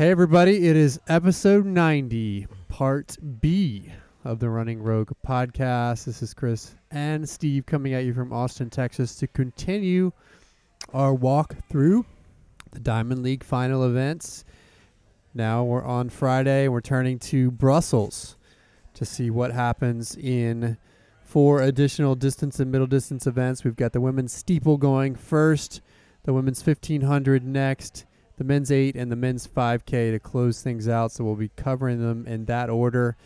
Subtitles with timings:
[0.00, 3.92] Hey, everybody, it is episode 90, part B
[4.24, 6.06] of the Running Rogue podcast.
[6.06, 10.10] This is Chris and Steve coming at you from Austin, Texas to continue
[10.94, 12.06] our walk through
[12.70, 14.46] the Diamond League final events.
[15.34, 18.38] Now we're on Friday, and we're turning to Brussels
[18.94, 20.78] to see what happens in
[21.20, 23.64] four additional distance and middle distance events.
[23.64, 25.82] We've got the women's steeple going first,
[26.22, 28.06] the women's 1500 next
[28.40, 31.12] the men's eight and the men's 5K to close things out.
[31.12, 33.18] So we'll be covering them in that order,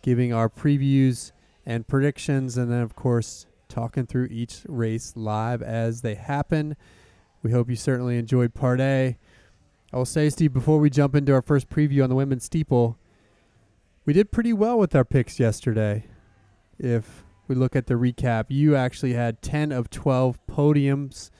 [0.00, 1.32] giving our previews
[1.66, 6.76] and predictions, and then, of course, talking through each race live as they happen.
[7.42, 9.18] We hope you certainly enjoyed part A.
[9.92, 12.96] I will say, Steve, before we jump into our first preview on the women's steeple,
[14.06, 16.04] we did pretty well with our picks yesterday.
[16.78, 21.30] If we look at the recap, you actually had 10 of 12 podiums.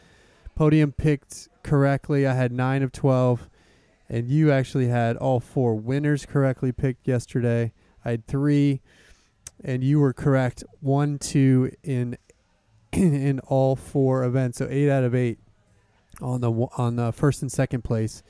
[0.60, 2.27] Podium picked correctly.
[2.27, 3.48] I had nine of 12,
[4.10, 7.73] and you actually had all four winners correctly picked yesterday.
[8.05, 8.83] I had three,
[9.64, 12.19] and you were correct one, two in
[12.92, 14.58] in all four events.
[14.58, 15.39] So eight out of eight
[16.20, 18.22] on the on the first and second place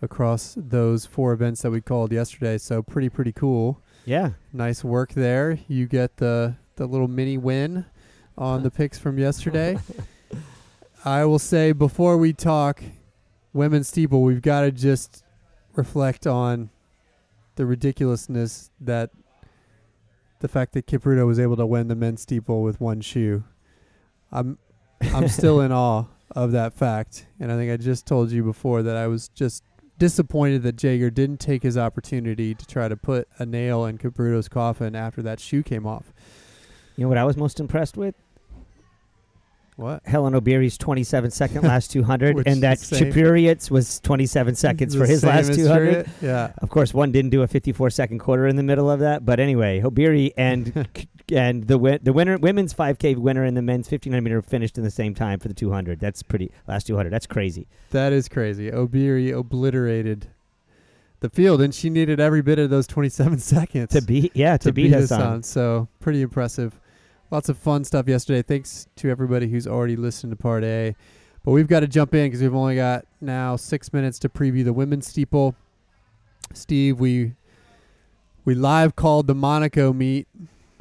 [0.00, 2.56] across those four events that we called yesterday.
[2.56, 3.82] So pretty pretty cool.
[4.04, 5.58] Yeah, nice work there.
[5.66, 7.84] You get the the little mini win
[8.38, 9.76] on the picks from yesterday.
[11.04, 12.82] I will say before we talk
[13.52, 15.22] women's steeple, we've got to just
[15.74, 16.70] reflect on
[17.56, 19.10] the ridiculousness that
[20.40, 23.44] the fact that Kipruto was able to win the men's steeple with one shoe.
[24.32, 24.58] I'm
[25.12, 28.82] I'm still in awe of that fact, and I think I just told you before
[28.82, 29.62] that I was just
[29.98, 34.48] disappointed that Jager didn't take his opportunity to try to put a nail in Kipruto's
[34.48, 36.14] coffin after that shoe came off.
[36.96, 38.14] You know what I was most impressed with?
[39.76, 40.06] What?
[40.06, 45.24] Hellen Obiri's 27 second last 200, and that Cheruiyot's was 27 seconds the for his
[45.24, 46.08] last 200.
[46.22, 46.52] Yeah.
[46.58, 49.40] Of course, one didn't do a 54 second quarter in the middle of that, but
[49.40, 50.88] anyway, Obiri and
[51.32, 54.90] and the the winner women's 5K winner and the men's 1500 meter finished in the
[54.90, 55.98] same time for the 200.
[55.98, 57.10] That's pretty last 200.
[57.10, 57.66] That's crazy.
[57.90, 58.70] That is crazy.
[58.70, 60.28] Obiri obliterated
[61.18, 64.30] the field, and she needed every bit of those 27 seconds to beat.
[64.34, 65.42] Yeah, to, to beat, beat Hassan.
[65.42, 66.78] So pretty impressive
[67.34, 68.42] lots of fun stuff yesterday.
[68.42, 70.94] Thanks to everybody who's already listened to part A.
[71.42, 74.64] But we've got to jump in because we've only got now six minutes to preview
[74.64, 75.56] the women's steeple.
[76.52, 77.32] Steve, we
[78.44, 80.28] we live called the Monaco meet,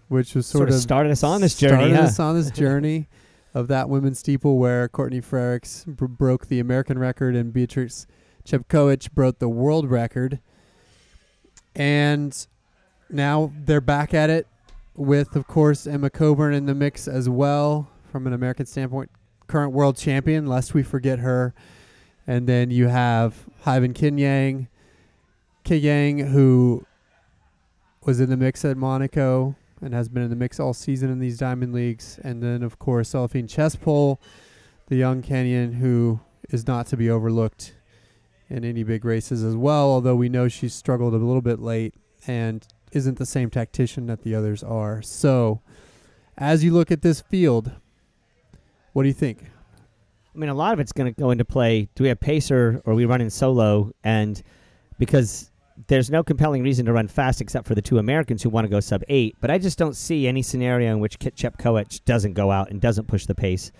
[0.10, 1.74] which was sort, sort of, of started us on this journey.
[1.74, 2.04] Started huh?
[2.04, 3.08] us on this journey
[3.56, 8.06] of that women's steeple where Courtney Frerichs b- broke the American record and Beatrice
[8.46, 10.40] Chepkoech broke the world record.
[11.76, 12.46] And
[13.10, 14.46] now they're back at it
[14.96, 19.10] with, of course, Emma Coburn in the mix as well from an American standpoint.
[19.48, 21.54] Current world champion, lest we forget her.
[22.26, 24.68] And then you have Hyvin Kinyang,
[25.66, 26.86] Kiyeng, who
[28.06, 31.20] was in the mix at Monaco and has been in the mix all season in
[31.20, 32.20] these Diamond Leagues.
[32.24, 34.18] And then, of course, Celliphine Chespol,
[34.88, 37.74] the young Kenyan who is not to be overlooked
[38.50, 41.94] in any big races as well, although we know she's struggled a little bit late
[42.28, 45.02] and isn't the same tactician that the others are.
[45.02, 45.62] So,
[46.38, 47.72] as you look at this field,
[48.94, 49.44] what do you think?
[50.36, 51.90] I mean, a lot of it's going to go into play.
[51.96, 53.92] Do we have pacer or we running solo?
[54.04, 54.42] And
[54.98, 55.52] because
[55.88, 58.70] there's no compelling reason to run fast except for the two Americans who want to
[58.70, 59.36] go sub eight.
[59.42, 62.82] But I just don't see any scenario in which Kit Chepkoech doesn't go out and
[62.82, 63.72] doesn't push the pace.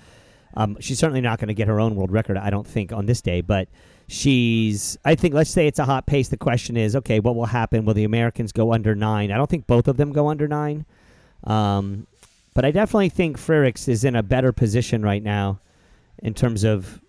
[0.56, 3.06] Um, she's certainly not going to get her own world record, I don't think, on
[3.06, 3.42] this day.
[3.42, 3.68] But
[4.08, 6.30] she's I think let's say it's a hot pace.
[6.30, 7.86] The question is, okay, what will happen?
[7.86, 9.32] Will the Americans go under nine?
[9.32, 10.86] I don't think both of them go under nine.
[11.44, 12.08] Um,
[12.54, 15.60] but I definitely think Frerichs is in a better position right now
[16.20, 17.02] in terms of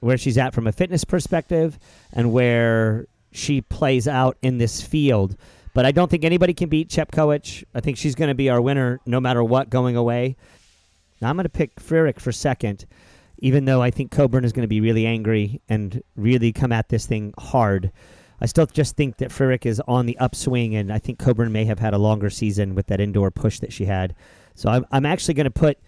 [0.00, 1.78] where she's at from a fitness perspective
[2.12, 5.36] and where she plays out in this field.
[5.74, 7.64] But I don't think anybody can beat Chepkoech.
[7.74, 10.36] I think she's going to be our winner no matter what going away.
[11.20, 12.86] Now I'm going to pick Frerich for second
[13.38, 16.88] even though I think Coburn is going to be really angry and really come at
[16.88, 17.92] this thing hard.
[18.40, 21.64] I still just think that Frerich is on the upswing, and I think Coburn may
[21.64, 24.14] have had a longer season with that indoor push that she had.
[24.54, 25.78] So I'm, I'm actually going to put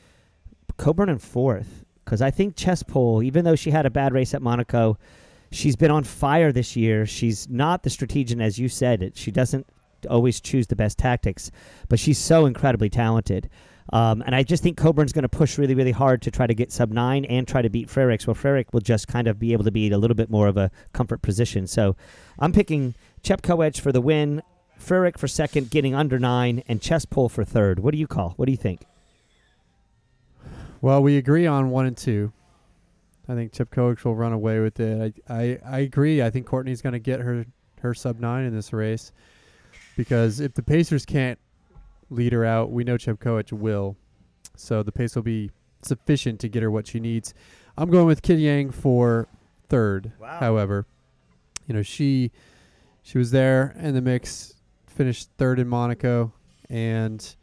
[0.76, 4.40] Coburn in fourth because I think Chespol, even though she had a bad race at
[4.40, 4.98] Monaco,
[5.50, 7.04] she's been on fire this year.
[7.04, 9.12] She's not the strategian, as you said.
[9.14, 9.66] She doesn't
[10.08, 11.50] always choose the best tactics,
[11.88, 13.50] but she's so incredibly talented.
[13.92, 16.54] Um, and I just think Coburn's going to push really, really hard to try to
[16.54, 18.26] get sub nine and try to beat Frerichs.
[18.26, 20.56] Well, Frerich will just kind of be able to be a little bit more of
[20.56, 21.66] a comfort position.
[21.66, 21.96] So
[22.38, 24.42] I'm picking Chepkoech for the win,
[24.78, 27.78] Frerich for second, getting under nine, and Chespol for third.
[27.80, 28.34] What do you call?
[28.36, 28.84] What do you think?
[30.80, 32.32] Well, we agree on one and two.
[33.28, 35.14] I think Chepkoech will run away with it.
[35.28, 36.22] I I, I agree.
[36.22, 37.46] I think Courtney's going to get her
[37.80, 39.12] her sub nine in this race
[39.96, 41.38] because if the Pacers can't
[42.10, 43.96] lead her out, we know Chip will.
[44.56, 45.50] So the pace will be
[45.82, 47.34] sufficient to get her what she needs.
[47.76, 49.28] I'm going with Kid Yang for
[49.68, 50.12] third.
[50.20, 50.38] Wow.
[50.40, 50.86] However,
[51.66, 52.32] you know she
[53.02, 54.54] she was there in the mix,
[54.86, 56.32] finished third in Monaco,
[56.68, 57.36] and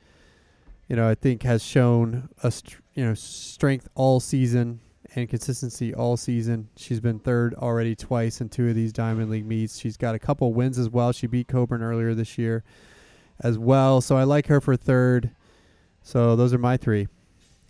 [0.90, 4.82] you know I think has shown a str- you know strength all season
[5.16, 6.68] and consistency all season.
[6.76, 9.80] She's been third already twice in two of these Diamond League meets.
[9.80, 11.14] She's got a couple wins as well.
[11.14, 12.66] She beat Coburn earlier this year
[13.42, 14.02] as well.
[14.02, 15.32] So I like her for third.
[16.02, 17.08] So those are my three.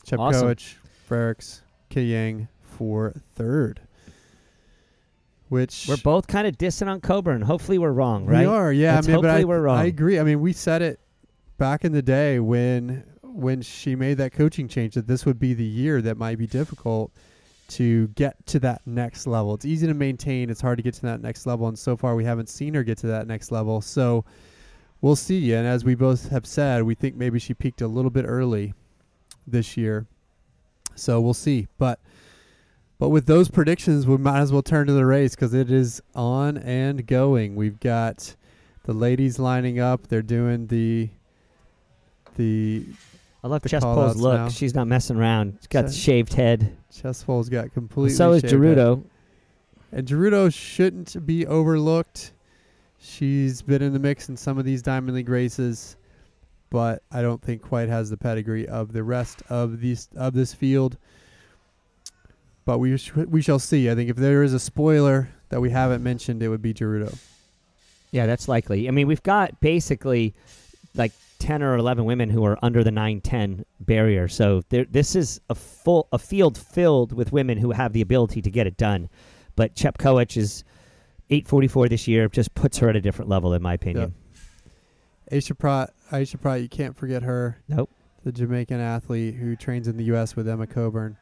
[0.06, 0.56] Chep Awesome.
[1.10, 1.62] Frerichs,
[1.94, 3.82] Yang for third.
[5.50, 7.42] Which We're both kind of dissing on Coburn.
[7.42, 8.40] Hopefully, we're wrong, right?
[8.40, 8.96] we are, yeah.
[8.96, 9.78] Let's I mean, but hopefully I, we're wrong.
[9.78, 10.20] I agree.
[10.20, 11.00] I mean, we said it
[11.58, 15.54] back in the day when when she made that coaching change that this would be
[15.54, 17.12] the year that might be difficult
[17.68, 19.54] to get to that next level.
[19.54, 20.50] It's easy to maintain.
[20.50, 22.84] It's hard to get to that next level, and so far we haven't seen her
[22.84, 23.82] get to that next level.
[23.82, 24.26] So
[25.06, 25.54] we'll see.
[25.54, 28.74] And as we both have said, we think maybe she peaked a little bit early
[29.46, 30.08] this year.
[30.96, 31.68] So we'll see.
[31.78, 32.00] But
[32.98, 36.02] but with those predictions, we might as well turn to the race because it is
[36.16, 37.56] on and going.
[37.56, 38.36] We've got
[38.84, 40.08] the ladies lining up.
[40.08, 41.10] They're doing the
[42.36, 42.86] the
[43.44, 44.34] I love call-outs look.
[44.34, 44.50] now.
[44.50, 45.58] She's not messing around.
[45.60, 46.76] She's got the shaved head.
[46.92, 48.16] Chespol's got completely.
[48.16, 48.42] so is.
[48.42, 49.04] Jeruto.
[49.92, 52.32] And Jeruto shouldn't be overlooked.
[53.06, 55.96] She's been in the mix in some of these Diamond League races,
[56.70, 60.54] but I don't think quite has the pedigree of the rest of these of this
[60.54, 60.98] field.
[62.66, 63.90] But we sh- we shall see.
[63.90, 67.16] I think if there is a spoiler that we haven't mentioned, it would be Jeruto.
[68.12, 68.88] Yeah, that's likely.
[68.88, 70.34] I mean, we've got basically
[70.96, 74.28] like 10 or 11 women who are under the 910 barrier.
[74.28, 78.42] So there, this is a full a field filled with women who have the ability
[78.42, 79.10] to get it done.
[79.56, 79.98] But Chep
[80.36, 80.64] is
[81.30, 84.14] 844 this year, just puts her at a different level in my opinion.
[85.32, 87.58] Aisha Praught, Aisha Praught, you can't forget her.
[87.68, 87.90] Nope.
[88.24, 90.36] The Jamaican athlete who trains in the U.S.
[90.36, 91.18] with Emma Coburn.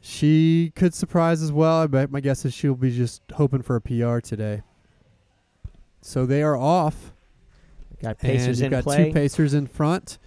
[0.00, 1.82] She could surprise as well.
[1.82, 4.62] I bet my guess is she'll be just hoping for a PR today.
[6.00, 7.12] So they are off.
[8.02, 9.06] Got Pacers and in got play.
[9.06, 10.18] two Pacers in front.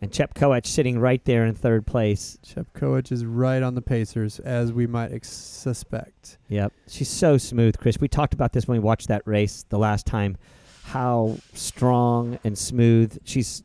[0.00, 2.38] And Chepkoech sitting right there in third place.
[2.46, 6.38] Chepkoech is right on the Pacers, as we might ex- suspect.
[6.48, 6.72] Yep.
[6.86, 7.98] She's so smooth, Chris.
[8.00, 10.36] We talked about this when we watched that race the last time.
[10.84, 13.18] How strong and smooth.
[13.24, 13.64] She's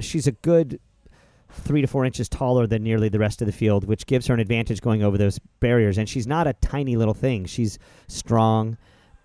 [0.00, 0.80] she's a good
[1.50, 4.34] three to four inches taller than nearly the rest of the field, which gives her
[4.34, 5.96] an advantage going over those barriers.
[5.96, 7.46] And she's not a tiny little thing.
[7.46, 8.76] She's strong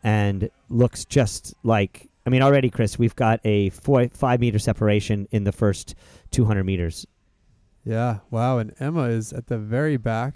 [0.03, 5.27] and looks just like I mean, already, Chris, we've got a four, five meter separation
[5.31, 5.95] in the first
[6.31, 7.05] 200 meters.
[7.85, 8.59] Yeah, wow.
[8.59, 10.35] And Emma is at the very back.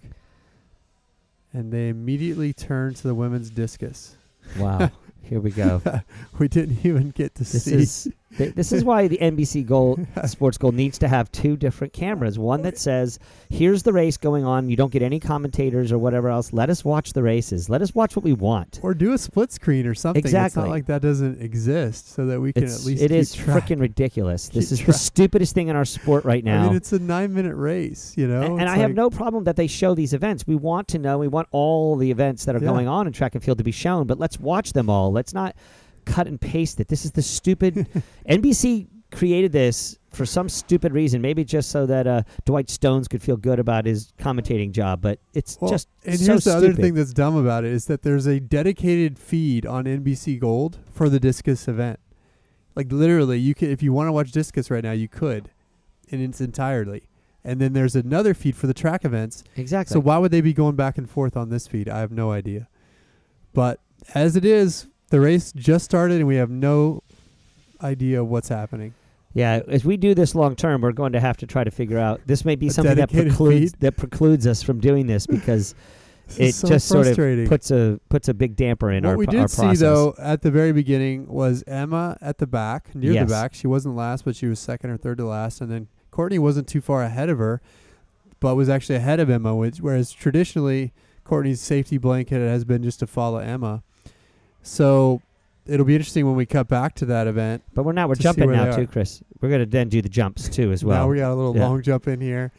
[1.54, 4.16] And they immediately turn to the women's discus.
[4.60, 4.92] Wow.
[5.24, 5.82] Here we go.
[6.40, 7.74] we didn't even get to This see.
[7.74, 11.94] is th- this is why the NBC Gold Sports Gold needs to have two different
[11.94, 12.38] cameras.
[12.40, 13.20] One that says,
[13.50, 14.70] "Here's the race going on.
[14.70, 16.54] You don't get any commentators or whatever else.
[16.54, 17.70] Let us watch the races.
[17.70, 20.20] Let us watch what we want." or do a split screen or something.
[20.20, 20.64] It's Exactly.
[20.64, 23.02] not like that doesn't exist, so that we can It's, at least.
[23.04, 24.50] It is freaking ridiculous.
[24.50, 26.64] This is the stupidest thing in our sport right now.
[26.64, 28.42] I mean, it's a nine-minute race, you know.
[28.44, 30.46] And It's I have no problem that they show these events.
[30.46, 31.18] We want to know.
[31.18, 32.70] We want all the events that are Yeah.
[32.70, 34.06] going on in track and field to be shown.
[34.08, 35.12] But let's watch them all.
[35.12, 35.56] Let's not
[36.08, 36.88] cut and paste it.
[36.88, 37.88] This is the stupid.
[38.30, 41.22] NBC created this for some stupid reason.
[41.22, 45.02] Maybe just so that uh, Dwight Stones could feel good about his commentating job.
[45.02, 47.86] But it's Well, just And so here's the other thing that's dumb about it is
[47.86, 52.00] that there's a dedicated feed on NBC Gold for the discus event.
[52.76, 55.52] Like literally, you could if you want to watch discus right now, you could,
[56.10, 57.08] in its entirely.
[57.44, 59.44] And then there's another feed for the track events.
[59.56, 59.94] exactly.
[59.94, 61.88] So why would they be going back and forth on this feed?
[61.88, 62.68] I have no idea.
[63.54, 63.80] But
[64.14, 67.02] as it is, the race just started and we have no
[67.82, 68.94] idea what's happening.
[69.34, 72.00] Yeah, as we do this long term, we're going to have to try to figure
[72.00, 72.22] out.
[72.26, 73.80] This may be A something that dedicated precludes feed?
[73.82, 75.76] that precludes us from doing this because
[76.30, 79.18] This it so just sort of puts a puts a big damper in what our
[79.18, 79.80] we pro- did see process.
[79.80, 83.28] though at the very beginning was Emma at the back, near Yes.
[83.28, 83.54] the back.
[83.54, 86.68] She wasn't last, but she was second or third to last, and then Courtney wasn't
[86.68, 87.62] too far ahead of her,
[88.40, 89.56] but was actually ahead of Emma.
[89.56, 93.84] Which, whereas traditionally Courtney's safety blanket has been just to follow Emma.
[94.68, 95.22] So
[95.66, 97.64] it'll be interesting when we cut back to that event.
[97.74, 98.10] But we're not.
[98.10, 98.86] We're to jumping now too.
[98.88, 99.24] Chris.
[99.42, 101.04] We're going to then do the jumps too as well.
[101.06, 101.68] now we got a little Yeah.
[101.68, 102.52] long jump in here.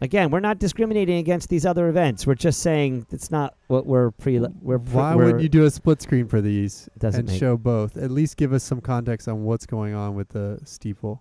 [0.00, 2.24] Again, we're not discriminating against these other events.
[2.24, 4.38] We're just saying it's not what we're pre.
[4.38, 7.56] We're pre- Why we're, wouldn't you do a split screen for these Doesn't and show
[7.56, 7.96] both?
[7.96, 11.20] At least give us some context on what's going on with the steeple.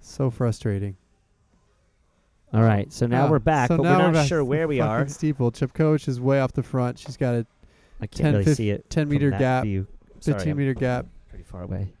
[0.00, 0.96] So frustrating.
[2.52, 4.66] All right, so now Ah, we're back, so but now we're not back sure where
[4.66, 5.06] we are.
[5.08, 5.52] Steeple.
[5.52, 6.98] Chepkoech is way off the front.
[6.98, 7.46] She's got a
[8.02, 8.90] I 10, can't really 15 see it.
[8.90, 9.86] 10 from meter that gap, view.
[10.20, 11.92] Sorry, 15 I'm meter gap pretty far away.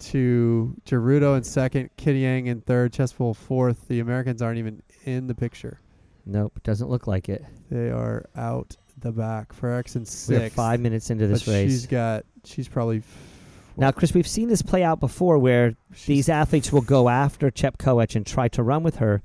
[0.00, 3.86] to Jeruto in second, Kitty Yang in third, Chespol fourth.
[3.88, 5.80] The Americans aren't even in the picture.
[6.26, 7.44] Nope, doesn't look like it.
[7.70, 9.54] They are out the back.
[9.54, 10.54] Frerichs in We're sixth.
[10.56, 11.70] five minutes into this but race.
[11.70, 12.24] She's got.
[12.44, 12.98] She's probably.
[12.98, 13.16] f-
[13.76, 17.50] Now, Chris, we've seen this play out before where she's these athletes will go after
[17.50, 19.22] Chepkoech and try to run with her.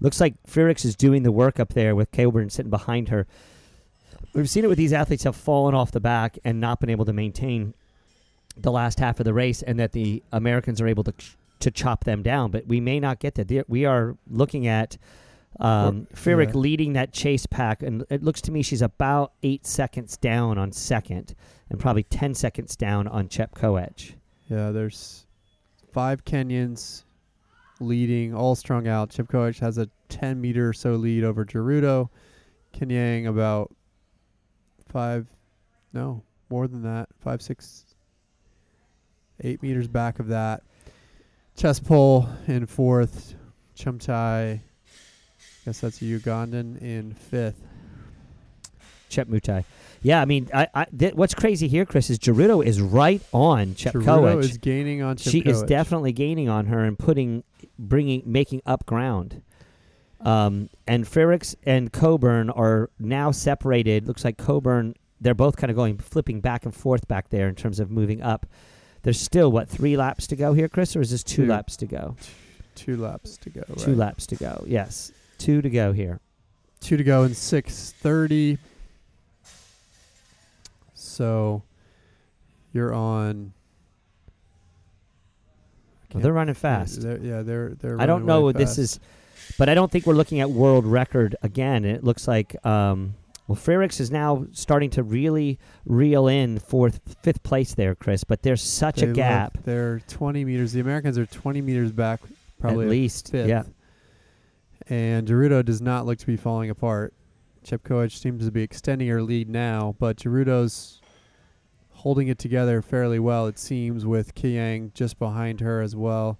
[0.00, 3.26] Looks like Frerichs is doing the work up there with Coburn sitting behind her.
[4.38, 7.04] We've seen it with these athletes have fallen off the back and not been able
[7.06, 7.74] to maintain
[8.56, 11.14] the last half of the race, and that the Americans are able to
[11.58, 12.52] to chop them down.
[12.52, 13.64] But we may not get that.
[13.68, 14.96] We are looking at
[15.58, 16.50] um, yeah.
[16.54, 20.70] leading that chase pack, and it looks to me she's about eight seconds down on
[20.70, 21.34] second,
[21.68, 24.14] and probably ten seconds down on Chepkoech.
[24.48, 25.26] Yeah, there's
[25.92, 27.02] five Kenyans
[27.80, 29.10] leading, all strung out.
[29.10, 32.08] Koech has a 10 meter or so lead over Jeruto.
[32.72, 33.72] Kenyang about
[34.88, 35.26] five,
[35.92, 37.84] no, more than that, five, six,
[39.42, 40.62] eight meters back of that.
[41.56, 43.34] Chespol in fourth.
[43.76, 44.60] Chemutai,
[45.64, 47.62] guess that's a Ugandan, in fifth.
[49.10, 49.64] Chemutai.
[50.02, 53.74] Yeah, I mean, I, I th- what's crazy here, Chris, is Jeruto is right on
[53.74, 57.42] Chep Jeruto is gaining on Chip she is definitely gaining on her and putting,
[57.78, 59.42] bringing, making up ground.
[60.20, 64.08] Um, and Frerichs and Coburn are now separated.
[64.08, 67.54] Looks like Coburn, they're both kind of going, flipping back and forth back there in
[67.54, 68.46] terms of moving up.
[69.02, 71.48] There's still, what, three laps to go here, Chris, or is this two, Two.
[71.48, 72.16] laps to go?
[72.74, 73.62] Two laps to go.
[73.76, 73.96] Two right?
[73.96, 75.12] laps to go, yes.
[75.38, 76.20] Two to go here.
[76.80, 78.58] two to go in 630
[80.94, 81.62] so
[82.72, 83.52] you're on
[86.12, 87.02] Well, they're running fast.
[87.02, 89.00] They're, yeah they're they're I don't know what this is,
[89.58, 91.84] but I don't think we're looking at world record again.
[91.84, 93.14] It looks like um,
[93.48, 98.22] well, Frerichs is now starting to really reel in fourth, fifth place there, Chris.
[98.22, 102.20] But there's such They a gap, they're 20 meters the americans are 20 meters back
[102.60, 103.30] probably at least.
[103.30, 103.64] fifth Yeah,
[104.88, 107.14] and Jeruto does not look to be falling apart
[107.64, 111.00] Chepkoech seems to be extending her lead now but Jeruto's
[111.90, 116.38] holding it together fairly well it seems with Kiyeng just behind her as well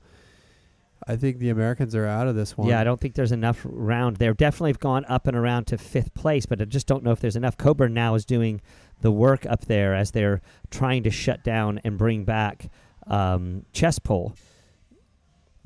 [1.09, 2.81] I think the Americans are out of this one yeah.
[2.81, 4.17] I don't think there's enough round.
[4.17, 7.13] They're definitely have gone up and around to fifth place, but I just don't know
[7.13, 7.57] if there's enough.
[7.57, 8.61] Coburn now is doing
[9.01, 12.71] the work up there as they're trying to shut down and bring back
[13.07, 13.65] um,
[14.05, 14.35] pull.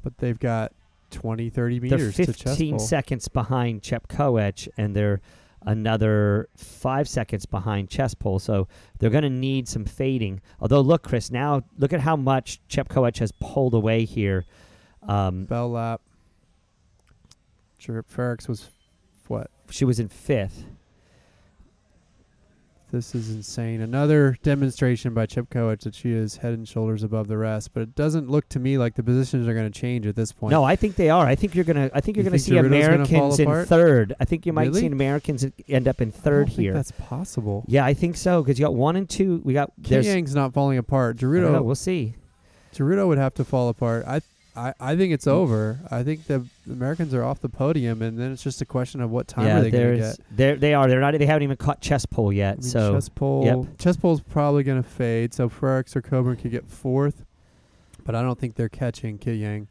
[0.02, 0.72] but they've got
[1.10, 5.20] 20 30 They're meters to chest 15 seconds behind Chepkoech, and they're
[5.64, 8.40] another five seconds behind Chespol.
[8.40, 8.68] So
[8.98, 10.40] they're going to need some fading.
[10.60, 14.44] Although, look, Chris, now look at how much Chepkoech has pulled away here.
[15.06, 16.00] Um, Bell lap.
[17.80, 18.70] Frerichs was
[19.26, 19.50] what?
[19.70, 20.64] she was in fifth.
[22.92, 23.80] This is insane.
[23.80, 27.94] Another demonstration by Chip that she is head and shoulders above the rest, but it
[27.94, 30.50] doesn't look to me like the positions are going to change at this point.
[30.50, 31.24] No, I think they are.
[31.26, 31.90] I think you're gonna.
[31.94, 34.14] I think you're You gonna see Jeruto's Americans in third.
[34.20, 34.80] I think you might Really?
[34.80, 36.74] see Americans end up in I don't third think here.
[36.74, 37.64] that's possible.
[37.66, 39.40] Yeah, I think so because you got one and two.
[39.42, 40.04] We got there's.
[40.06, 41.20] Yang's not falling apart.
[41.22, 42.16] Know, Jeruto, we'll see.
[42.74, 44.04] Jeruto would have to fall apart.
[44.06, 44.20] I,
[44.54, 45.32] I, I think it's mm.
[45.32, 45.78] over.
[45.90, 49.10] I think the Americans are off the podium, and then it's just a question of
[49.10, 50.60] what time yeah, are they going to get.
[50.60, 50.88] They are.
[50.88, 51.16] They're not.
[51.16, 52.52] They haven't even caught Chespol yet.
[52.52, 53.76] I mean, so Chespol, yep.
[53.78, 55.32] Chespol's probably going to fade.
[55.32, 57.24] So Frerichs or Coburn could get fourth,
[58.04, 59.68] but I don't think they're catching Kiyeng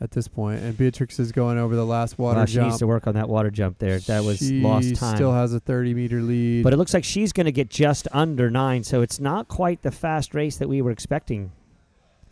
[0.00, 0.60] at this point.
[0.60, 2.68] And Beatrice is going over the last water wow, she jump.
[2.68, 4.00] needs to work on that water jump there.
[4.00, 5.16] That was she lost time.
[5.16, 6.64] Still has a 30 meter lead.
[6.64, 9.82] but it looks like she's going to get just under nine, so it's not quite
[9.82, 11.52] the fast race that we were expecting.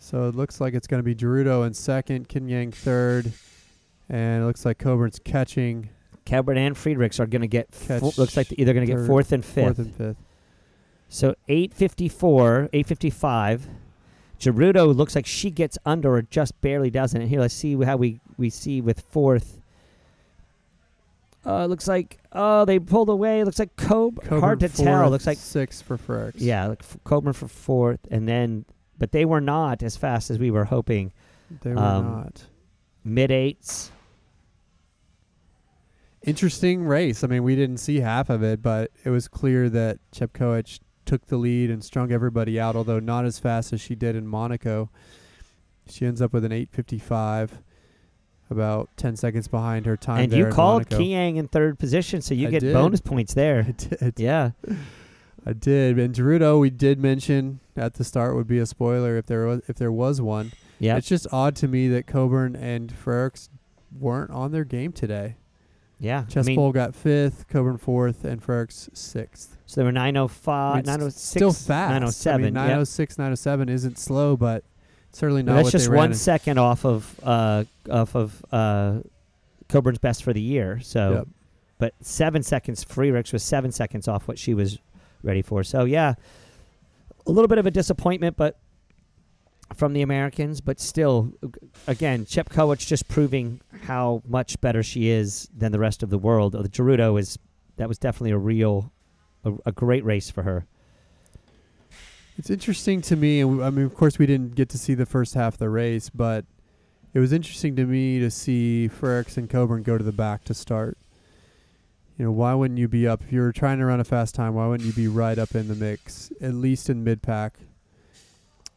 [0.08, 3.30] So it looks like it's going to be Jeruto in second, Kiyeng third,
[4.08, 5.90] and it looks like Coburn's catching
[6.24, 7.74] Coburn and Frerichs are going to get.
[7.74, 9.76] Fo- looks like they're either going to get fourth and fifth.
[9.76, 10.16] fourth and fifth.
[11.10, 13.68] So 854, 855.
[14.40, 17.20] Jeruto looks like she gets under or just barely doesn't.
[17.20, 19.60] And here, let's see how we, we see with fourth.
[21.44, 23.44] Uh, looks like, oh, they pulled away.
[23.44, 24.22] Looks like Cob.
[24.22, 25.10] Coburn hard to tell.
[25.10, 26.36] Looks like, six for Frerichs.
[26.36, 28.00] yeah, like F- Coburn for fourth.
[28.10, 28.64] And then,
[28.98, 31.12] but they were not as fast as we were hoping.
[31.62, 32.46] they were um, not.
[33.04, 33.92] Mid eights.
[36.22, 37.22] Interesting race.
[37.22, 41.26] I mean, we didn't see half of it, but it was clear that Chepkoech took
[41.26, 44.90] the lead and strung everybody out, although not as fast as she did in Monaco.
[45.88, 47.50] She ends up with an 8:55,
[48.50, 50.24] about 10 seconds behind her time.
[50.24, 50.98] And you called Monaco.
[50.98, 52.74] Kiyeng in third position, so you I get did.
[52.74, 53.62] bonus points I there.
[53.62, 54.14] did.
[54.18, 54.50] Yeah.
[55.48, 55.98] I did.
[55.98, 59.62] And Jeruto, we did mention at the start would be a spoiler if there was
[59.68, 60.52] if there was one.
[60.78, 60.96] Yeah.
[60.96, 63.48] It's just odd to me that Coburn and Frerichs
[63.98, 65.36] weren't on their game today.
[65.98, 66.24] Yeah.
[66.26, 69.56] I Chess mean, Bowl got fifth, Coburn fourth, and Frerichs sixth.
[69.66, 71.90] so they were 905, I mean, 906, Still fast.
[71.92, 72.40] 907.
[72.40, 72.86] I mean, yep.
[73.18, 74.62] 907 isn't slow, but
[75.12, 78.44] certainly But not that's what just they ran one second off of uh, off of
[78.52, 78.98] uh,
[79.68, 80.78] Coburn's best for the year.
[80.82, 81.28] So, Yep.
[81.78, 82.84] but seven seconds.
[82.84, 84.78] Frerichs was seven seconds off what she was
[85.22, 85.62] ready for.
[85.62, 86.14] So yeah,
[87.26, 88.58] a little bit of a disappointment, but
[89.74, 91.32] from the Americans, but still,
[91.86, 96.52] again, Chepkoech just proving how much better she is than the rest of the world.
[96.52, 97.38] The Jeruto is
[97.76, 98.92] that was definitely a real,
[99.44, 100.66] a, a great race for her.
[102.38, 105.06] It's interesting to me, and I mean, of course, we didn't get to see the
[105.06, 106.44] first half of the race, but
[107.12, 110.54] it was interesting to me to see Frerichs and Coburn go to the back to
[110.54, 110.96] start.
[112.18, 114.54] You know, why wouldn't you be up if you're trying to run a fast time?
[114.54, 117.58] Why wouldn't you be right up in the mix, at least in mid pack?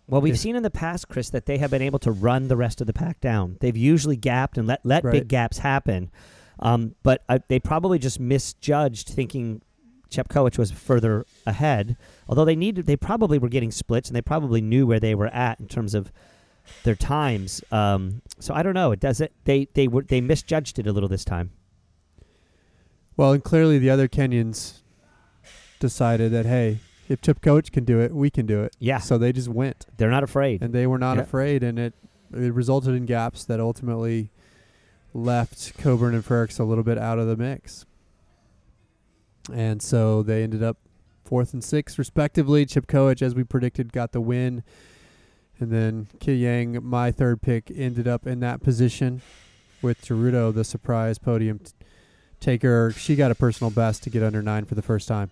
[0.07, 2.50] Well, we've If- seen in the past, Chris, that they have been able to run
[2.50, 3.57] the rest of the pack down.
[3.60, 5.13] They've usually gapped and let let Right.
[5.13, 6.12] big gaps happen,
[6.60, 9.62] um, but uh, they probably just misjudged, thinking
[10.12, 11.98] Chepkoech was further ahead.
[12.27, 15.27] Although they needed, they probably were getting splits, and they probably knew where they were
[15.27, 16.12] at in terms of
[16.83, 17.63] their times.
[17.71, 18.91] Um, so I don't know.
[18.91, 19.31] It does it.
[19.45, 21.51] They they were they misjudged it a little this time.
[23.21, 24.79] Well, and clearly the other Kenyans
[25.79, 28.75] decided that hey, if Chepkoech can do it, we can do it.
[28.79, 30.63] Yeah, So they just went, they're not afraid.
[30.63, 31.23] and they were not Yeah.
[31.23, 31.93] afraid, and it
[32.33, 34.31] it resulted in gaps that ultimately
[35.13, 37.85] left Coburn and Frerichs a little bit out of the mix.
[39.53, 40.77] And so they ended up
[41.23, 42.65] fourth and sixth, respectively.
[42.65, 44.63] Chepkoech, as we predicted, got the win.
[45.59, 49.21] And then Kiyeng, my third pick, ended up in that position
[49.83, 51.71] with Jeruto, the surprise podium t-
[52.41, 52.91] taker.
[52.98, 55.31] She got a personal best to get under nine for the first time.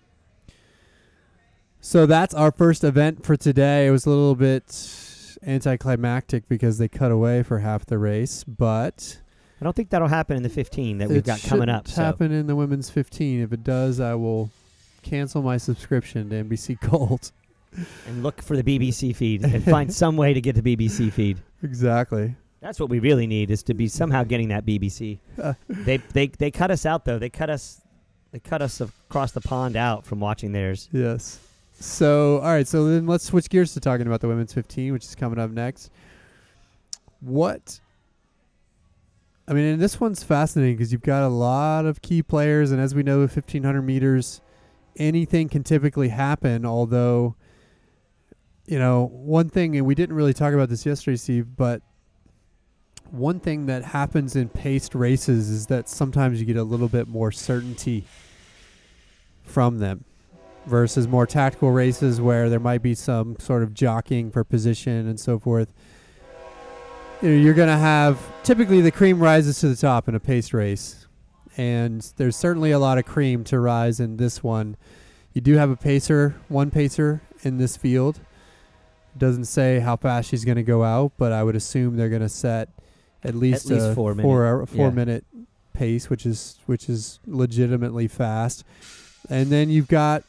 [1.82, 3.86] So that's our first event for today.
[3.86, 9.20] It was a little bit anticlimactic because they cut away for half the race, but
[9.60, 11.88] I don't think that'll happen in the 15 that we've got coming up.
[11.88, 12.02] So.
[12.02, 13.42] happen in the women's 15.
[13.42, 14.50] If it does, I will
[15.02, 17.32] cancel my subscription to NBC Gold.
[18.06, 21.38] And look for the BBC feed and find some way to get the BBC feed.
[21.62, 22.34] Exactly.
[22.60, 25.18] That's what we really need is to be somehow getting that BBC.
[25.40, 25.54] Uh.
[25.68, 27.18] they they they cut us out though.
[27.18, 27.80] They cut us
[28.32, 30.88] they cut us across the pond out from watching theirs.
[30.92, 31.40] Yes.
[31.72, 32.68] So, all right.
[32.68, 35.50] So then let's switch gears to talking about the women's 15, which is coming up
[35.50, 35.90] next.
[37.20, 37.80] What?
[39.48, 42.80] I mean, and this one's fascinating because you've got a lot of key players, and
[42.80, 44.40] as we know, with 1500 meters,
[44.96, 46.64] anything can typically happen.
[46.64, 47.34] Although,
[48.66, 51.82] you know, one thing, and we didn't really talk about this yesterday, Steve, but
[53.12, 57.08] one thing that happens in paced races is that sometimes you get a little bit
[57.08, 58.04] more certainty
[59.42, 60.04] from them
[60.66, 65.18] versus more tactical races where there might be some sort of jockeying for position and
[65.18, 65.72] so forth.
[67.22, 70.20] You know, you're going to have typically the cream rises to the top in a
[70.20, 71.06] pace race,
[71.56, 74.76] and there's certainly a lot of cream to rise in this one.
[75.32, 78.20] You do have a pacer, one pacer in this field.
[79.18, 82.22] Doesn't say how fast she's going to go out, but I would assume they're going
[82.22, 82.68] to set
[83.24, 84.90] at least, least a four four, minute, hour- four yeah.
[84.90, 85.24] minute
[85.72, 88.64] pace, which is which is legitimately fast.
[89.28, 90.24] And then you've got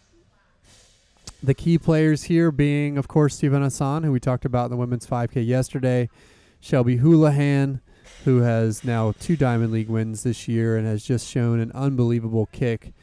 [1.43, 4.77] the key players here being, of course, Sifan Hassan, who we talked about in the
[4.77, 6.09] women's 5K yesterday,
[6.59, 7.81] Shelby Houlihan,
[8.25, 12.47] who has now two Diamond League wins this year and has just shown an unbelievable
[12.51, 12.93] kick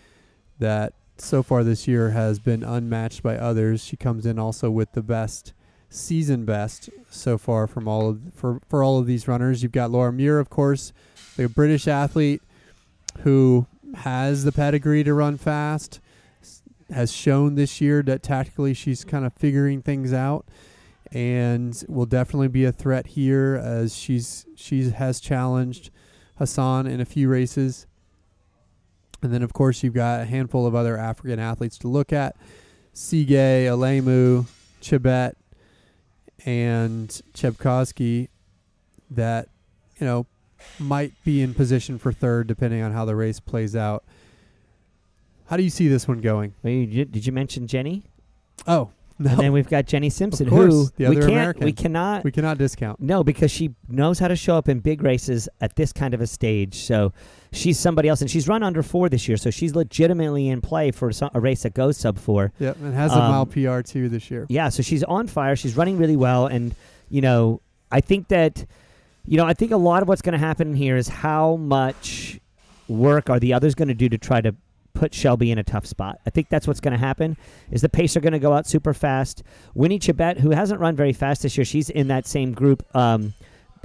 [0.58, 3.84] that so far this year has been unmatched by others.
[3.84, 5.52] She comes in also with the best
[5.90, 9.62] season best so far from all of for for all of these runners.
[9.62, 10.92] You've got Laura Muir, of course,
[11.36, 12.42] the British athlete
[13.20, 16.00] who has the pedigree to run fast,
[16.90, 20.46] has shown this year that tactically she's kind of figuring things out
[21.10, 25.90] and will definitely be a threat here as she's she has challenged
[26.36, 27.86] Hassan in a few races.
[29.22, 32.36] And then of course you've got a handful of other African athletes to look at.
[32.94, 34.46] Tsegay, Alemu,
[34.82, 35.34] Chebet,
[36.44, 38.28] and Chebkowski
[39.10, 39.48] that,
[39.98, 40.26] you know,
[40.78, 44.04] might be in position for third depending on how the race plays out.
[45.46, 46.54] How do you see this one going?
[46.62, 48.04] Did did you mention Jenny?
[48.66, 49.30] Oh, no.
[49.30, 51.64] And then we've got Jenny Simpson, course, who the we other can't American.
[51.64, 53.00] we cannot we cannot discount.
[53.00, 56.20] No, because she knows how to show up in big races at this kind of
[56.20, 56.76] a stage.
[56.76, 57.12] So
[57.52, 59.36] she's somebody else, and she's run under four this year.
[59.36, 62.52] So she's legitimately in play for so- a race that goes sub four.
[62.58, 64.46] Yep, and has a Um, mile PR too this year.
[64.48, 65.56] Yeah, so she's on fire.
[65.56, 66.74] She's running really well, and
[67.10, 68.66] you know, I think that,
[69.26, 72.38] you know, I think a lot of what's going to happen here is how much
[72.86, 74.54] work are the others going to do to try to
[74.98, 76.18] put Shelby in a tough spot.
[76.26, 77.36] I think that's what's going to happen.
[77.70, 79.44] Is the pacer going to go out super fast?
[79.74, 82.84] Winnie Chebet, who hasn't run very fast this year, she's in that same group.
[82.96, 83.34] Um,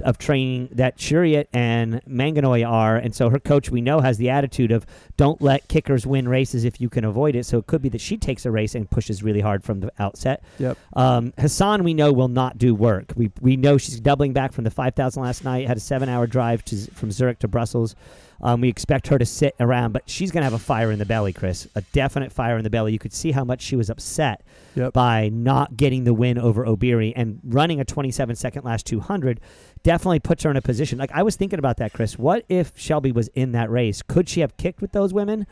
[0.02, 4.30] of training that Cheruiyot and Manangoi are, and so her coach we know has the
[4.30, 7.46] attitude of don't let kickers win races if you can avoid it.
[7.46, 9.92] So it could be that she takes a race and pushes really hard from the
[9.98, 10.42] outset.
[10.58, 10.78] Yep.
[10.94, 13.12] Um, Hassan we know will not do work.
[13.16, 15.66] We we know she's doubling back from the five thousand last night.
[15.66, 17.94] Had a seven hour drive to, from Zurich to Brussels.
[18.42, 20.98] Um, we expect her to sit around, but she's going to have a fire in
[20.98, 21.66] the belly, Chris.
[21.76, 22.92] A definite fire in the belly.
[22.92, 24.42] You could see how much she was upset
[24.74, 24.92] Yep.
[24.92, 29.40] by not getting the win over Obiri and running a 27 second last 200
[29.84, 30.98] definitely puts her in a position.
[30.98, 32.18] Like I was thinking about that, Chris.
[32.18, 34.02] What if Shelby was in that race?
[34.02, 35.46] Could she have kicked with those women?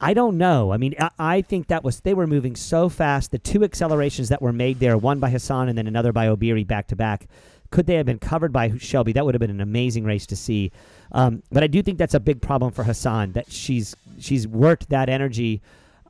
[0.00, 0.72] I don't know.
[0.72, 3.30] I mean, I, I think that was they were moving so fast.
[3.30, 6.66] The two accelerations that were made there, one by Hassan and then another by Obiri
[6.66, 7.26] back to back.
[7.70, 9.12] Could they have been covered by Shelby?
[9.12, 10.70] That would have been an amazing race to see.
[11.12, 14.90] Um, but I do think that's a big problem for Hassan that she's she's worked
[14.90, 15.60] that energy.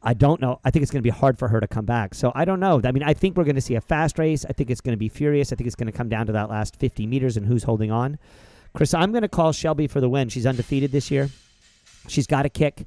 [0.06, 0.60] I don't know.
[0.64, 2.14] I think it's going to be hard for her to come back.
[2.14, 2.80] So I don't know.
[2.84, 4.44] I mean, I think we're going to see a fast race.
[4.44, 5.50] I think it's going to be furious.
[5.50, 7.90] I think it's going to come down to that last 50 meters and who's holding
[7.90, 8.18] on.
[8.74, 10.28] Chris, I'm going to call Shelby for the win.
[10.28, 11.30] She's undefeated this year.
[12.06, 12.86] She's got a kick.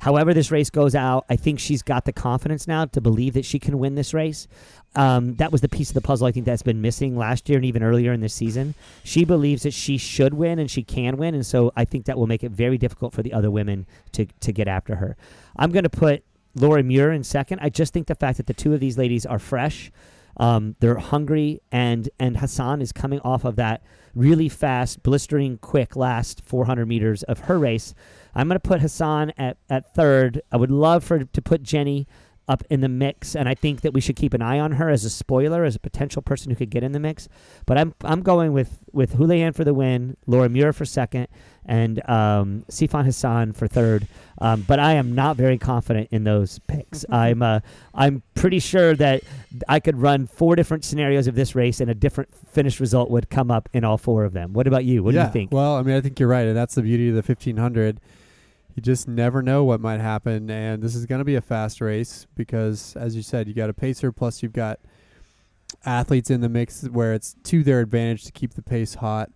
[0.00, 3.44] However, this race goes out, I think she's got the confidence now to believe that
[3.44, 4.46] she can win this race.
[4.94, 7.58] Um, that was the piece of the puzzle I think that's been missing last year
[7.58, 8.74] and even earlier in this season.
[9.02, 12.16] She believes that she should win and she can win, and so I think that
[12.16, 15.16] will make it very difficult for the other women to to get after her.
[15.56, 16.24] I'm going to put
[16.60, 17.60] Laura Muir in second.
[17.60, 19.90] I just think the fact that the two of these ladies are fresh,
[20.36, 23.82] um, they're hungry, and and Hassan is coming off of that
[24.14, 27.94] really fast, blistering, quick last 400 meters of her race.
[28.34, 30.42] I'm going to put Hassan at, at third.
[30.50, 32.06] I would love for to put Jenny
[32.48, 34.88] up in the mix, and I think that we should keep an eye on her
[34.88, 37.28] as a spoiler, as a potential person who could get in the mix.
[37.66, 41.28] But I'm I'm going with with Houlihan for the win, Laura Muir for second,
[41.66, 44.08] and um, Sifan Hassan for third.
[44.40, 47.04] Um, but I am not very confident in those picks.
[47.10, 47.60] I'm uh,
[47.94, 49.22] I'm pretty sure that
[49.68, 53.28] I could run four different scenarios of this race, and a different finish result would
[53.30, 54.54] come up in all four of them.
[54.54, 55.02] What about you?
[55.02, 55.22] What yeah.
[55.22, 55.52] do you think?
[55.52, 58.00] Well, I mean, I think you're right, and that's the beauty of the 1500.
[58.78, 61.80] You just never know what might happen, and this is going to be a fast
[61.80, 64.78] race because, as you said, you got a pacer plus you've got
[65.84, 69.32] athletes in the mix where it's to their advantage to keep the pace hot.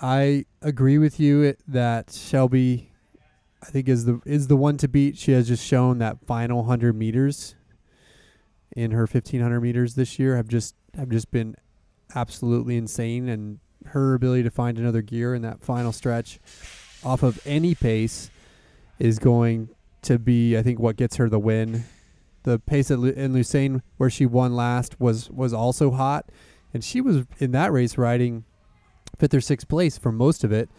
[0.00, 2.92] I agree with you that Shelby,
[3.64, 5.18] I think is the is the one to beat.
[5.18, 7.56] She has just shown that final hundred meters
[8.76, 11.56] in her fifteen hundred meters this year have just have just been
[12.14, 16.38] absolutely insane, and her ability to find another gear in that final stretch
[17.04, 18.30] off of any pace
[18.98, 19.68] is going
[20.02, 21.84] to be, I think, what gets her the win.
[22.42, 26.30] The pace at Lu- in Lucerne, where she won last, was was also hot,
[26.72, 28.44] and she was in that race riding
[29.18, 30.70] fifth or sixth place for most of it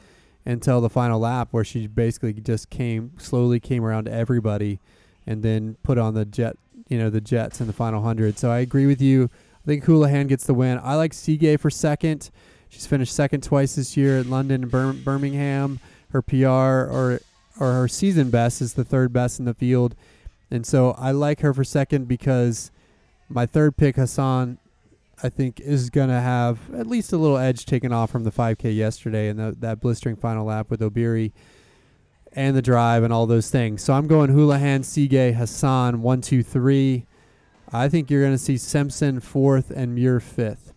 [0.44, 4.80] until the final lap, where she basically just came slowly came around to everybody,
[5.28, 6.56] and then put on the jet,
[6.90, 8.40] you know, the jets in the final hundred.
[8.40, 9.30] So I agree with you.
[9.64, 10.80] I think Houlihan gets the win.
[10.82, 12.32] I like Tsegay for second.
[12.70, 15.80] She's finished second twice this year at London and Bir- Birmingham
[16.12, 17.19] her PR or
[17.60, 19.95] or her season best is the third best in the field,
[20.50, 22.71] and so I like her for second because
[23.30, 24.58] my third pick Hassan,
[25.21, 28.76] I think is gonna have at least a little edge taken off from the 5K
[28.76, 31.32] yesterday and the, that blistering final lap with Obiri.
[32.34, 33.84] And the drive and all those things.
[33.84, 37.06] So I'm going Houlihan, Tsegay, Hassan, one, two, three.
[37.74, 40.71] I think you're going to see Simpson fourth and Muir fifth.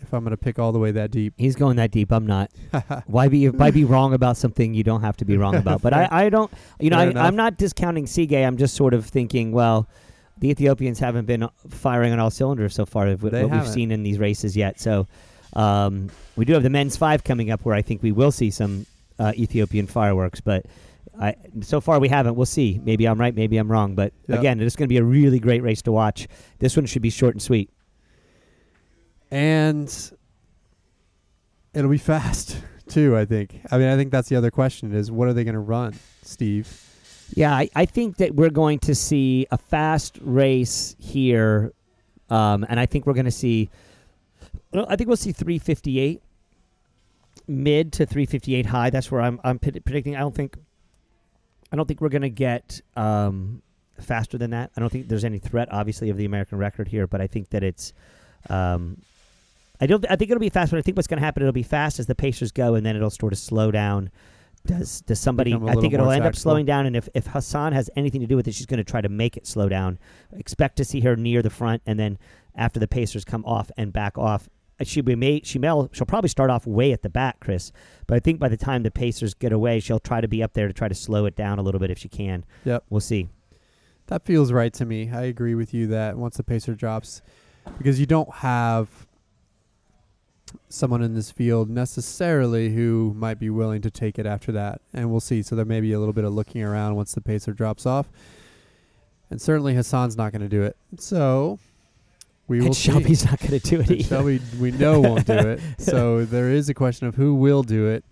[0.00, 1.34] If I'm going to pick all the way that deep.
[1.36, 2.12] He's going that deep.
[2.12, 2.50] I'm not.
[3.06, 5.82] Why be why be wrong about something you don't have to be wrong about?
[5.82, 6.50] But I, I don't.
[6.80, 7.24] You know, Fair I, enough.
[7.26, 8.46] I'm not discounting Tsegay.
[8.46, 9.88] I'm just sort of thinking, well,
[10.38, 13.08] the Ethiopians haven't been firing on all cylinders so far.
[13.12, 14.80] What what we've seen in these races yet.
[14.80, 15.06] So
[15.54, 18.50] um, we do have the men's five coming up, where I think we will see
[18.50, 18.86] some
[19.18, 20.40] uh, Ethiopian fireworks.
[20.40, 20.66] But
[21.20, 22.34] I, so far we haven't.
[22.34, 22.80] We'll see.
[22.82, 23.34] Maybe I'm right.
[23.34, 23.94] Maybe I'm wrong.
[23.94, 24.38] But Yep.
[24.38, 26.26] again, it's going to be a really great race to watch.
[26.58, 27.70] This one should be short and sweet.
[29.34, 30.12] And
[31.74, 32.56] it'll be fast
[32.88, 33.16] too.
[33.16, 33.60] I think.
[33.70, 35.94] I mean, I think that's the other question: is what are they going to run,
[36.22, 36.80] Steve?
[37.34, 41.72] Yeah, I, I think that we're going to see a fast race here,
[42.30, 43.70] um, and I think we're going to see.
[44.72, 46.22] Well, I think we'll see 358
[47.46, 48.90] mid to 358 high.
[48.90, 50.16] That's where I'm I'm pred- predicting.
[50.16, 50.56] I don't think.
[51.72, 53.60] I don't think we're going to get um,
[54.00, 54.70] faster than that.
[54.76, 57.50] I don't think there's any threat, obviously, of the American record here, but I think
[57.50, 57.92] that it's.
[58.48, 58.98] Um,
[59.84, 60.04] I don't.
[60.10, 61.98] I think it'll be fast, but I think what's going to happen, it'll be fast
[61.98, 64.10] as the Pacers go, and then it'll sort of slow down.
[64.66, 65.52] Does does somebody?
[65.52, 68.34] I think it'll end up slowing down, and if if Hassan has anything to do
[68.34, 69.98] with it, she's going to try to make it slow down.
[70.32, 72.18] Expect to see her near the front, and then
[72.54, 74.48] after the Pacers come off and back off,
[74.80, 77.72] uh, she may she may she'll probably start off way at the back, Chris.
[78.06, 80.54] But I think by the time the Pacers get away, she'll try to be up
[80.54, 82.46] there to try to slow it down a little bit if she can.
[82.64, 82.84] Yep.
[82.88, 83.28] We'll see.
[84.06, 85.10] That feels right to me.
[85.10, 87.20] I agree with you that once the pacer drops,
[87.76, 88.88] because you don't have
[90.68, 95.10] someone in this field necessarily who might be willing to take it after that, and
[95.10, 95.42] we'll see.
[95.42, 98.08] So there may be a little bit of looking around once the pacer drops off,
[99.30, 100.76] and certainly Hassan's not going to do it.
[100.98, 101.58] So
[102.46, 102.90] we will and see.
[102.90, 104.08] Shelby's not going to do it And either.
[104.08, 105.60] Shelby, we know won't do it.
[105.78, 108.04] So there is a question of who will do it.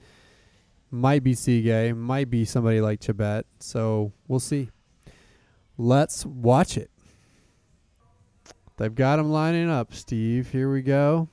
[0.90, 3.44] Might be Tsegay, might be somebody like Chebet.
[3.60, 4.70] So we'll see.
[5.78, 6.90] Let's watch it.
[8.76, 10.50] They've got them lining up, Steve.
[10.50, 11.28] Here we go.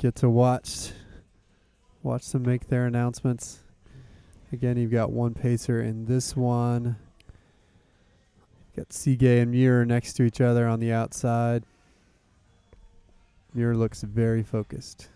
[0.00, 0.92] Get to watch
[2.02, 3.62] watch them make their announcements.
[4.50, 6.96] Again, you've got one pacer in this one.
[8.74, 11.64] Got Tsegay and Muir next to each other on the outside.
[13.52, 15.10] Muir looks very focused.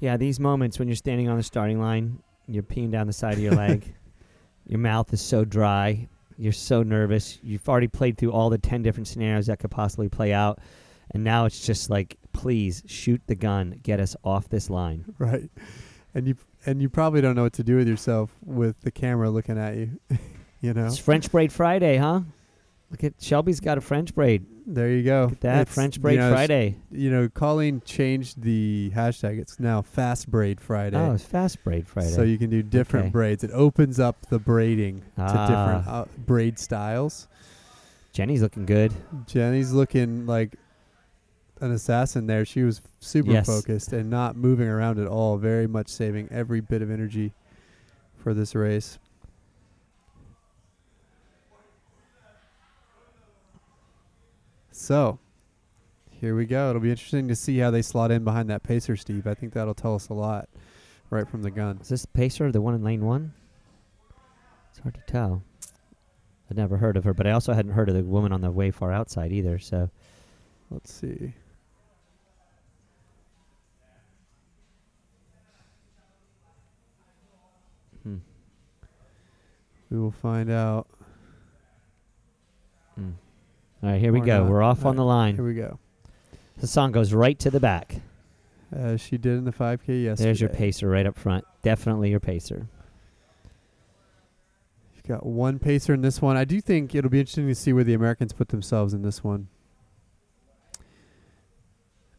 [0.00, 3.34] Yeah, these moments when you're standing on the starting line, you're peeing down the side
[3.34, 3.94] of your leg,
[4.66, 6.08] your mouth is so dry,
[6.40, 7.38] you're so nervous.
[7.42, 10.58] You've already played through all the 10 different scenarios that could possibly play out.
[11.12, 15.04] And now it's just like, please shoot the gun, get us off this line.
[15.18, 15.50] Right.
[16.12, 16.34] And you
[16.66, 19.76] and you probably don't know what to do with yourself with the camera looking at
[19.76, 20.00] you.
[20.60, 20.86] you know?
[20.86, 22.22] It's French Braid Friday, huh?
[22.90, 24.44] Look at Shelby's got a French braid.
[24.66, 25.30] There you go.
[25.40, 26.76] That It's, French you Braid know, Friday.
[26.90, 29.38] You know, Colleen changed the hashtag.
[29.38, 30.96] It's now Fast Braid Friday.
[30.96, 32.10] Oh, it's Fast Braid Friday.
[32.10, 33.12] So you can do different Okay.
[33.12, 33.44] braids.
[33.44, 36.00] It opens up the braiding to different Ah.
[36.02, 37.28] uh, braid styles.
[38.12, 38.92] Jenny's looking good.
[39.26, 40.56] Jenny's looking like
[41.60, 42.44] an assassin there.
[42.44, 43.46] She was super Yes.
[43.46, 47.32] focused and not moving around at all, very much saving every bit of energy
[48.16, 48.98] for this race.
[54.80, 55.18] So,
[56.10, 56.70] here we go.
[56.70, 59.26] It'll be interesting to see how they slot in behind that pacer, Steve.
[59.26, 60.48] I think that'll tell us a lot
[61.10, 61.78] right from the gun.
[61.82, 63.34] Is this Pacer, the one in lane one?
[64.70, 65.42] It's hard to tell.
[66.50, 68.50] I'd never heard of her, but I also hadn't heard of the woman on the
[68.50, 69.58] way far outside either.
[69.58, 69.90] So
[70.70, 71.34] Let's see.
[78.02, 78.16] hmm.
[79.90, 80.88] We will find out.
[83.82, 84.42] All right, here we go.
[84.42, 84.50] not.
[84.50, 85.34] We're off All on the line.
[85.34, 85.54] Here line.
[85.54, 85.78] we go.
[86.58, 87.96] The song goes right to the back.
[88.72, 90.24] As she did in the 5K yesterday.
[90.28, 91.44] There's your pacer right up front.
[91.62, 92.68] Definitely your pacer.
[94.94, 96.36] You've got one pacer in this one.
[96.36, 99.24] I do think it'll be interesting to see where the Americans put themselves in this
[99.24, 99.48] one.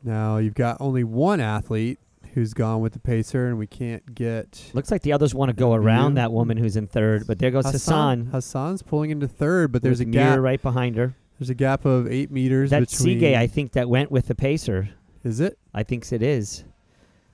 [0.03, 1.99] Now you've got only one athlete
[2.33, 5.53] who's gone with the pacer, and we can't get Looks like the others want to
[5.53, 8.27] go around that woman who's in third, but there goes Hassan.
[8.31, 10.31] Hassan's pulling into third, but there's a with gap.
[10.31, 11.13] Muir right behind her.
[11.41, 13.01] There's a gap of eight meters That's.
[13.01, 14.89] Tsegay, I think, that went with the pacer.
[15.23, 15.57] Is it?
[15.73, 16.65] I think it is.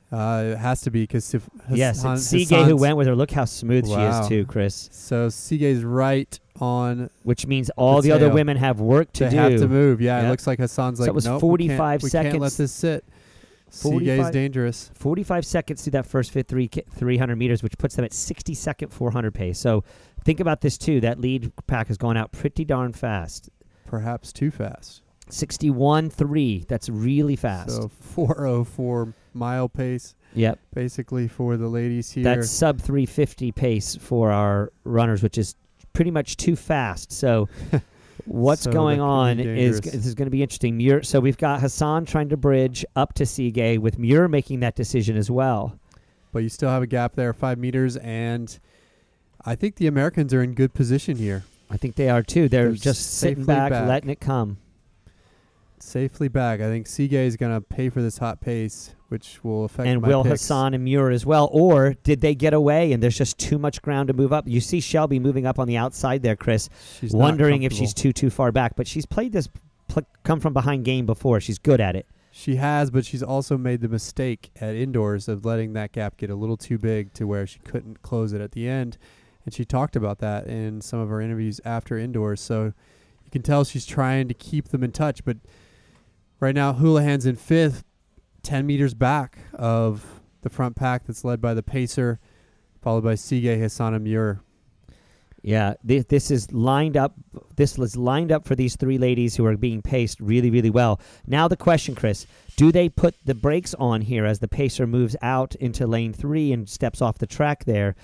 [0.09, 1.35] Uh, it has to be because
[1.69, 3.15] yes, it's who went with her.
[3.17, 4.87] Look how smooth she is, too, Chris.
[4.93, 7.09] So Tsegay's right on.
[7.23, 9.35] Which means all the, other women have work to they do.
[9.35, 9.99] have to move.
[9.99, 12.41] Yeah, it looks like Hassan's So like it was nope, 45 we can't, We can't
[12.41, 12.57] let seconds.
[12.57, 13.05] this sit.
[13.71, 14.89] 45 Tsegay's dangerous.
[14.93, 18.93] 45 seconds through that first fit three, 300 meters, which puts them at 60 second
[18.93, 19.59] 400 pace.
[19.59, 19.83] So
[20.23, 21.01] think about this, too.
[21.01, 23.49] That lead pack has gone out pretty darn fast.
[23.87, 25.01] Perhaps too fast.
[25.29, 26.65] 61 3.
[26.67, 27.71] That's really fast.
[27.71, 30.59] So 404 mile pace, yep.
[30.73, 32.23] basically for the ladies here.
[32.23, 35.55] That's sub 350 pace for our runners, which is
[35.93, 37.11] pretty much too fast.
[37.11, 37.49] So,
[38.25, 40.77] what's So going on is this is going to be interesting.
[40.77, 44.75] Muir, so we've got Hassan trying to bridge up to Tsegay, with Muir making that
[44.75, 45.77] decision as well.
[46.31, 48.59] but you still have a gap there, five meters, and
[49.45, 51.43] I think the Americans are in good position here.
[51.69, 52.47] I think they are too.
[52.49, 53.87] They're, They're just sitting back, back.
[53.87, 54.57] letting it come.
[55.79, 56.59] Safely back.
[56.59, 60.01] I think Tsegay is going to pay for this hot pace, which will affect and
[60.01, 60.41] will picks.
[60.41, 63.81] Hassan and Muir as well, or did they get away and there's just too much
[63.81, 64.47] ground to move up?
[64.47, 68.11] You see Shelby moving up on the outside there, Chris, She's wondering if she's too
[68.11, 69.47] too far back, but she's played this
[69.87, 71.39] pl- come from behind game before.
[71.39, 72.07] She's good at it.
[72.31, 76.29] She has, but she's also made the mistake at indoors of letting that gap get
[76.29, 78.97] a little too big to where she couldn't close it at the end.
[79.47, 82.41] And she talked about that in some of her interviews after indoors.
[82.41, 82.73] So
[83.23, 85.23] you can tell she's trying to keep them in touch.
[85.23, 85.37] But
[86.41, 87.85] right now, Houlihan's in fifth,
[88.43, 90.05] 10 meters back of
[90.41, 92.19] the front pack that's led by the Pacer,
[92.81, 94.41] followed by Tsegay, Hassan, and Muir.
[95.43, 97.13] Yeah, this, this is lined up.
[97.55, 100.99] This was lined up for these three ladies who are being paced really, really well.
[101.25, 105.15] Now the question, Chris: Do they put the brakes on here as the pacer moves
[105.21, 107.63] out into lane three and steps off the track?
[107.63, 107.95] There,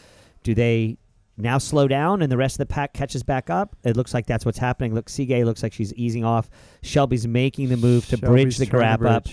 [0.43, 0.99] do they
[1.37, 3.75] now slow down and the rest of the pack catches back up?
[3.83, 4.93] It looks like that's what's happening.
[4.93, 6.49] Look, Tsegay looks like she's easing off.
[6.81, 9.27] Shelby's making the move to bridge the grab up.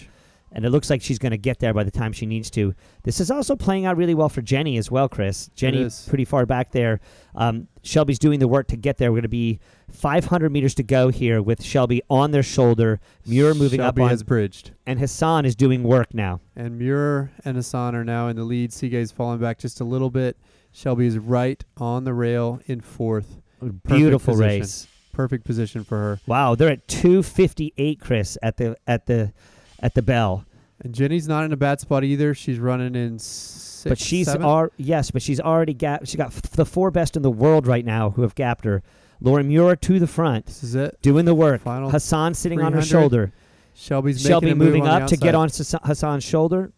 [0.52, 2.74] and it looks like she's going to get there by the time she needs to.
[3.04, 5.48] This is also playing out really well for Jenny as well, Chris.
[5.54, 6.06] Jenny is.
[6.08, 6.98] pretty far back there.
[7.36, 9.10] Um, Shelby's doing the work to get there.
[9.12, 9.60] We're going to be
[9.92, 12.98] 500 meters to go here with Shelby on their shoulder.
[13.26, 14.72] Muir moving Shelby up on, has bridged.
[14.86, 16.40] and Hassan is doing work now.
[16.56, 18.70] And Muir and Hassan are now in the lead.
[18.70, 20.36] Tsegay's falling back just a little bit.
[20.72, 23.40] Shelby is right on the rail in fourth.
[23.86, 24.60] Beautiful position.
[24.60, 24.86] race.
[25.12, 26.20] Perfect position for her.
[26.26, 29.32] Wow, they're at 258, Chris, at the at the
[29.80, 30.44] at the bell.
[30.82, 32.32] And Jenny's not in a bad spot either.
[32.32, 34.70] She's running in six, but she's seven.
[34.78, 37.84] yes, but she's already got she got f- the four best in the world right
[37.84, 38.82] now who have gapped her.
[39.20, 40.96] Lauren Muir to the front, this is it.
[41.02, 41.60] doing the work.
[41.60, 43.32] Final Hassan sitting on her shoulder.
[43.74, 46.72] Shelby's Shelby move moving on up to get on Hassan's shoulder.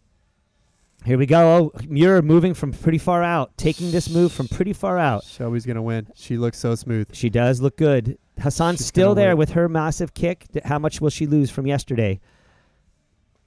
[1.05, 1.71] Here we go.
[1.75, 5.25] Oh, Muir moving from pretty far out, taking this move from pretty far out.
[5.25, 6.07] Shelby's gonna win.
[6.15, 7.13] She looks so smooth.
[7.13, 8.17] She does look good.
[8.39, 9.37] Hassan's She's still there win.
[9.37, 10.47] with her massive kick.
[10.63, 12.21] How much will she lose from yesterday?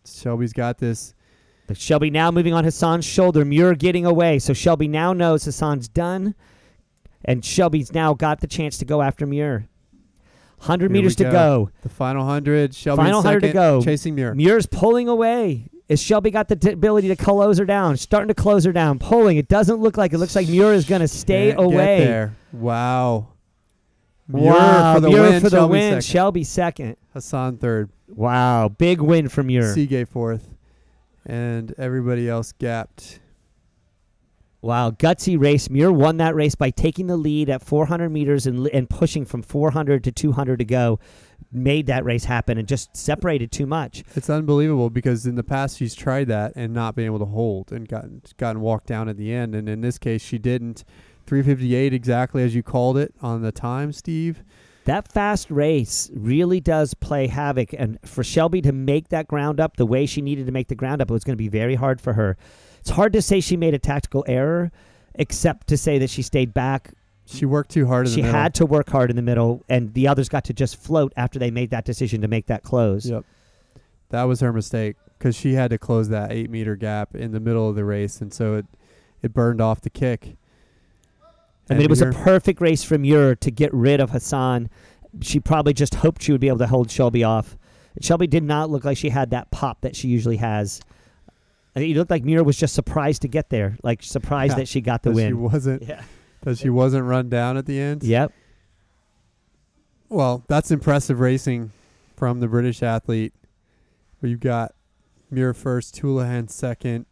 [0.04, 1.14] Shelby's got this.
[1.66, 3.44] But Shelby now moving on Hassan's shoulder.
[3.44, 4.38] Muir getting away.
[4.38, 6.34] So Shelby now knows Hassan's done.
[7.24, 9.66] And Shelby's now got the chance to go after Muir.
[10.58, 11.70] 100 Here meters to go.
[11.82, 12.74] The final hundred.
[12.74, 13.82] Shelby Final in 100 to go.
[13.82, 14.34] Chasing Muir.
[14.34, 15.68] Muir's pulling away.
[15.88, 17.96] Is Shelby got the t- ability to close her down?
[17.96, 18.98] Starting to close her down.
[18.98, 19.36] Pulling.
[19.36, 20.18] It doesn't look like it.
[20.18, 21.98] Looks like Muir is going to stay Can't get away.
[22.00, 22.36] there.
[22.52, 23.28] Wow.
[24.28, 24.94] Muir Wow.
[24.94, 25.40] for the Muir win.
[25.40, 25.90] for the Shelby win.
[25.92, 26.04] second.
[26.04, 26.96] Shelby second.
[27.12, 27.90] Hassan third.
[28.08, 28.68] Wow.
[28.68, 29.62] Big win for Muir.
[29.74, 30.48] Tsegay fourth.
[31.24, 33.20] And everybody else gapped.
[34.62, 35.70] Wow, gutsy race.
[35.70, 39.42] Muir won that race by taking the lead at 400 meters and, and pushing from
[39.42, 40.98] 400 to 200 to go.
[41.52, 44.04] Made that race happen and just separated too much.
[44.14, 47.72] It's unbelievable because in the past she's tried that and not been able to hold
[47.72, 49.54] and gotten gotten walked down at the end.
[49.54, 50.84] And in this case, she didn't.
[51.26, 54.44] 358 exactly as you called it on the time, Steve.
[54.84, 57.74] That fast race really does play havoc.
[57.76, 60.76] And for Shelby to make that ground up the way she needed to make the
[60.76, 62.36] ground up, it was going to be very hard for her.
[62.78, 64.70] It's hard to say she made a tactical error,
[65.16, 66.92] except to say that she stayed back.
[67.26, 68.32] She worked too hard in She the middle.
[68.38, 71.12] She had to work hard in the middle, and the others got to just float
[71.16, 73.06] after they made that decision to make that close.
[73.06, 73.24] Yep.
[74.10, 77.40] That was her mistake because she had to close that eight meter gap in the
[77.40, 78.66] middle of the race, and so it
[79.22, 80.36] it burned off the kick.
[81.68, 84.70] I mean, it was a perfect race from Muir to get rid of Hassan.
[85.20, 87.56] She probably just hoped she would be able to hold Shelby off.
[88.00, 90.80] Shelby did not look like she had that pop that she usually has.
[91.74, 94.58] I think it looked like Muir was just surprised to get there, like surprised Yeah,
[94.58, 95.40] that she got the that she win.
[95.42, 96.02] wasn't Yeah.
[96.42, 98.02] That she wasn't run down at the end.
[98.02, 98.32] Yep.
[100.08, 101.72] Well, that's impressive racing
[102.16, 103.34] from the British athlete.
[104.22, 104.74] We've got
[105.30, 107.06] Muir first, Houlihan second,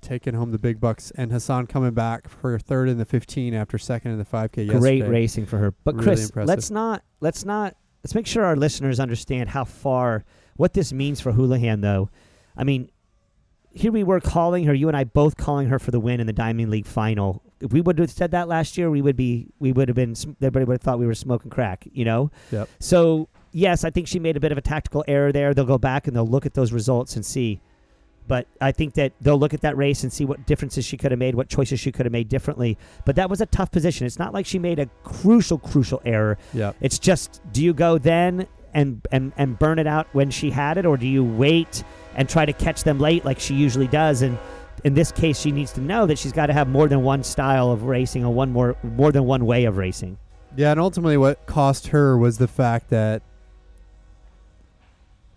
[0.00, 3.76] taking home the big bucks, and Hassan coming back for third in the 15 after
[3.78, 4.78] second in the 5K yesterday.
[4.78, 5.72] Great racing for her.
[5.84, 6.48] But Really Chris, impressive.
[6.48, 10.24] let's not let's not let's make sure our listeners understand how far
[10.56, 12.08] what this means for Houlihan though.
[12.56, 12.90] I mean,
[13.72, 16.26] here we were calling her, you and I both calling her for the win in
[16.26, 17.42] the Diamond League final.
[17.60, 20.14] If we would have said that last year, we would be we would have been
[20.42, 22.30] everybody would have thought we were smoking crack, you know?
[22.52, 22.68] Yep.
[22.80, 25.54] So, yes, I think she made a bit of a tactical error there.
[25.54, 27.60] They'll go back and they'll look at those results and see.
[28.28, 31.12] But I think that they'll look at that race and see what differences she could
[31.12, 32.76] have made, what choices she could have made differently.
[33.04, 34.06] But that was a tough position.
[34.06, 36.36] It's not like she made a crucial, crucial error.
[36.52, 36.72] Yeah.
[36.80, 40.76] It's just, do you go then and and and burn it out when she had
[40.76, 41.82] it, or do you wait
[42.14, 44.22] and try to catch them late like she usually does?
[44.22, 44.38] And
[44.86, 47.24] in this case, she needs to know that she's got to have more than one
[47.24, 50.16] style of racing or one more more than one way of racing.
[50.56, 53.22] Yeah, and ultimately what cost her was the fact that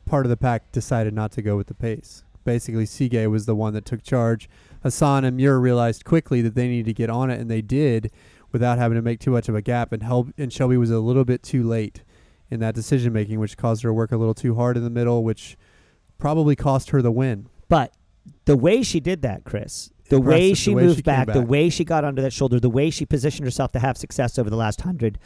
[0.05, 2.23] part of the pack decided not to go with the pace.
[2.43, 4.47] Basically, Tsegay was the one that took charge.
[4.83, 8.11] Hassan and Muir realized quickly that they needed to get on it, and they did
[8.51, 9.91] without having to make too much of a gap.
[9.91, 12.03] And, Hel- and Shelby was a little bit too late
[12.51, 14.91] in that decision making, which caused her to work a little too hard in the
[14.91, 15.57] middle, which
[16.19, 17.47] probably cost her the win.
[17.67, 17.93] But
[18.45, 21.27] the way she did that, Chris, the way the she way moved she came back,
[21.27, 24.37] the way she got under that shoulder, the way she positioned herself to have success
[24.37, 25.19] over the last hundred.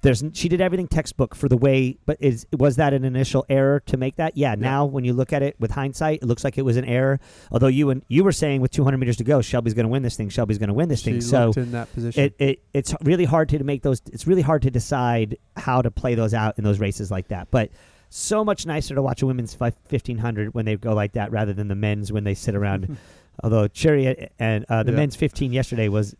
[0.00, 3.80] There's she did everything textbook for the way, but is was that an initial error
[3.86, 4.36] to make that?
[4.36, 4.54] Yeah.
[4.54, 7.18] Now when you look at it with hindsight, it looks like it was an error.
[7.50, 10.04] Although you and you were saying with 200 meters to go, Shelby's going to win
[10.04, 10.28] this thing.
[10.28, 11.20] Shelby's going to win this She thing.
[11.20, 12.22] So in that position.
[12.22, 14.00] it, it it's really hard to make those.
[14.12, 17.50] It's really hard to decide how to play those out in those races like that.
[17.50, 17.70] But
[18.10, 21.52] so much nicer to watch a women's fi- 1500 when they go like that rather
[21.52, 22.96] than the men's when they sit around.
[23.44, 24.96] Although Cherry and uh, the Yeah.
[24.96, 26.16] men's 15 yesterday was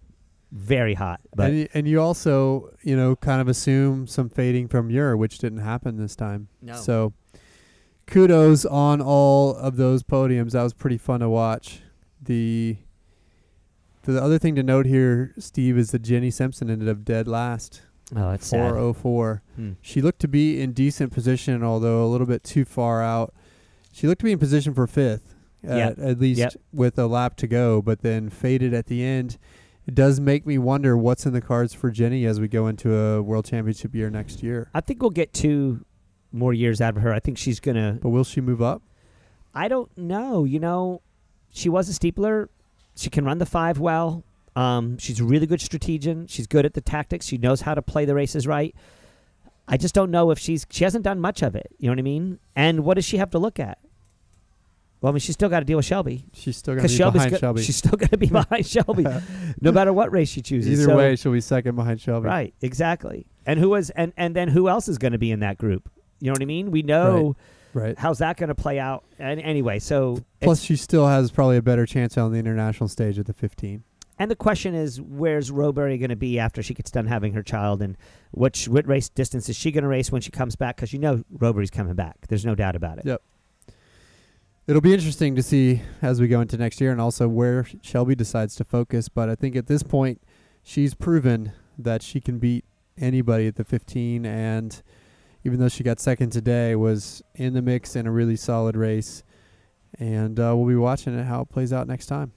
[0.52, 4.68] very hot, but and, y- and you also, you know, kind of assume some fading
[4.68, 6.48] from Muir, which didn't happen this time.
[6.62, 6.74] No.
[6.74, 7.12] So
[8.06, 10.52] kudos on all of those podiums.
[10.52, 11.80] That was pretty fun to watch.
[12.22, 12.76] The
[14.04, 17.82] the other thing to note here, Steve, is that Jenny Simpson ended up dead last,
[18.16, 18.70] oh, it's sad.
[18.70, 19.42] four oh four.
[19.56, 19.72] Hmm.
[19.80, 23.34] She looked to be in decent position, although a little bit too far out.
[23.92, 25.34] she looked to be in position for fifth,
[25.64, 26.52] at, at least Yep.
[26.72, 29.38] with a lap to go, but then faded at the end.
[29.86, 32.94] It does make me wonder what's in the cards for Jenny as we go into
[32.94, 34.68] a World Championship year next year.
[34.74, 35.84] I think we'll get two
[36.30, 37.12] more years out of her.
[37.12, 37.98] I think she's gonna.
[38.00, 38.82] But will she move up?
[39.54, 40.44] I don't know.
[40.44, 41.00] You know,
[41.50, 42.48] she was a steepler.
[42.96, 44.22] She can run the five well.
[44.58, 46.26] Um, she's a really good strategian.
[46.26, 47.26] She's good at the tactics.
[47.26, 48.74] She knows how to play the races right.
[49.68, 51.68] I just don't know if she's she hasn't done much of it.
[51.78, 52.38] You know what I mean?
[52.56, 53.78] And what does she have to look at?
[55.00, 56.96] Well, I mean, she's still got to deal with Shelby She's still going to be
[56.96, 57.62] Shelby's behind go- Shelby.
[57.62, 59.06] she's still going to be behind Shelby,
[59.60, 60.72] no matter what race she chooses.
[60.80, 62.26] Either So- way, she'll be second behind Shelby.
[62.26, 63.26] Right, exactly.
[63.46, 65.88] And who was and and then who else is going to be in that group?
[66.20, 66.70] You know what I mean?
[66.72, 67.36] We know
[67.74, 67.96] Right.
[67.96, 69.04] how's that going to play out.
[69.20, 73.18] And anyway, so Plus, she still has probably a better chance on the international stage
[73.20, 73.84] at the 15.
[74.18, 77.42] And the question is, where's Rowbury going to be after she gets done having her
[77.42, 77.96] child, and
[78.32, 80.76] which what race distance is she going to race when she comes back?
[80.76, 82.26] Because you know Rowbury's coming back.
[82.28, 83.06] There's no doubt about it.
[83.06, 83.22] Yep.
[84.66, 88.14] It'll be interesting to see as we go into next year and also where Shelby
[88.14, 89.08] decides to focus.
[89.08, 90.20] But I think at this point,
[90.62, 92.64] she's proven that she can beat
[92.98, 94.26] anybody at the 15.
[94.26, 94.82] And
[95.44, 99.22] even though she got second today, was in the mix in a really solid race.
[99.98, 102.32] And uh, we'll be watching it how it plays out next time.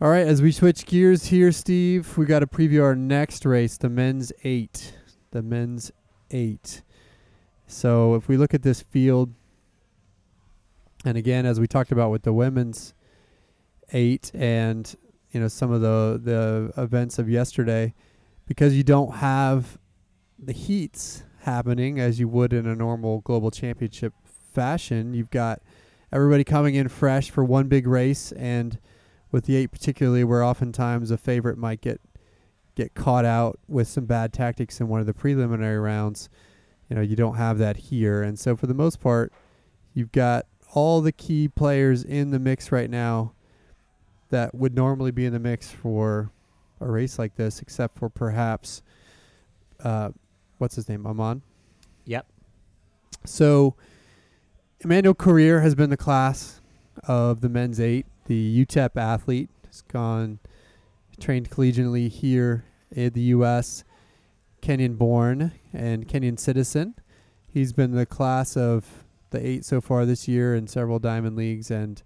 [0.00, 3.76] All right, as we switch gears here, Steve, we got to preview our next race,
[3.78, 4.92] the men's eight.
[5.30, 5.92] The men's
[6.32, 6.82] eight.
[7.68, 9.32] So if we look at this field,
[11.04, 12.92] and again, as we talked about with the women's
[13.92, 14.92] eight and
[15.30, 17.94] you know some of the the events of yesterday,
[18.46, 19.78] because you don't have
[20.40, 25.62] the heats happening as you would in a normal global championship fashion, you've got
[26.12, 28.80] everybody coming in fresh for one big race, and
[29.34, 32.00] with the eight particularly, where oftentimes a favorite might get
[32.76, 36.28] get caught out with some bad tactics in one of the preliminary rounds.
[36.88, 39.32] You know, you don't have that here, and so for the most part,
[39.92, 43.32] you've got all the key players in the mix right now
[44.30, 46.30] that would normally be in the mix for
[46.80, 48.82] a race like this, except for perhaps
[49.82, 50.10] uh,
[50.58, 51.40] what's his name, Amos.
[52.04, 52.24] Yep.
[53.24, 53.74] So
[54.78, 56.60] Emmanuel Korir has been the class
[57.08, 58.06] of the men's eight.
[58.26, 60.38] The UTEP athlete has gone
[61.20, 63.84] trained collegiately here in the U.S.
[64.62, 66.94] Kenyan born and Kenyan citizen.
[67.46, 71.70] He's been the class of the eight so far this year in several diamond leagues
[71.70, 72.02] and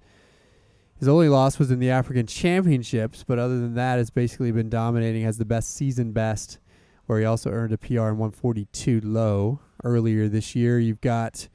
[0.99, 4.69] his only loss was in the African Championships, but other than that, has basically been
[4.69, 5.23] dominating.
[5.23, 6.59] Has the best season best,
[7.07, 10.81] where he also earned a PR in 142 low earlier this year.
[10.81, 11.47] You've got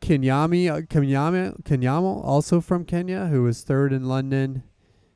[0.00, 4.62] Kenyami, uh, Kenyami, Kenyamo, also from Kenya, who was third in London,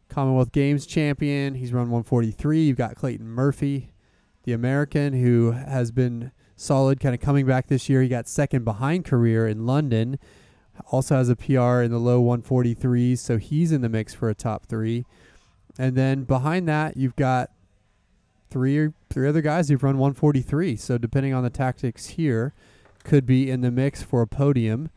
[0.09, 1.55] Commonwealth Games champion.
[1.55, 2.65] He's run 143.
[2.65, 3.93] You've got Clayton Murphy,
[4.45, 8.03] the American, who has been solid, kind of coming back this year.
[8.03, 10.19] He got second behind Korir in London.
[10.91, 14.35] Also has a PR in the low 143s, so he's in the mix for a
[14.35, 15.05] top three.
[15.79, 17.51] And then behind that, you've got
[18.51, 20.77] three three other guys who've run 143.
[20.77, 22.55] So depending on the tactics here,
[23.05, 24.91] could be in the mix for a podium.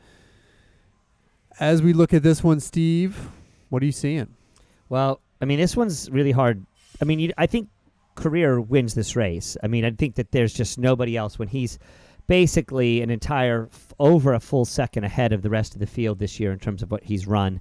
[1.60, 3.30] As we look at this one, Steve,
[3.70, 4.36] what are you seeing?
[4.90, 6.66] Well, I mean, this one's really hard.
[7.02, 7.70] I mean, you, I think
[8.16, 9.58] Korir wins this race.
[9.64, 11.80] I mean, I think that there's just nobody else when he's
[12.28, 16.20] basically an entire f- over a full second ahead of the rest of the field
[16.20, 17.60] this year in terms of what he's run.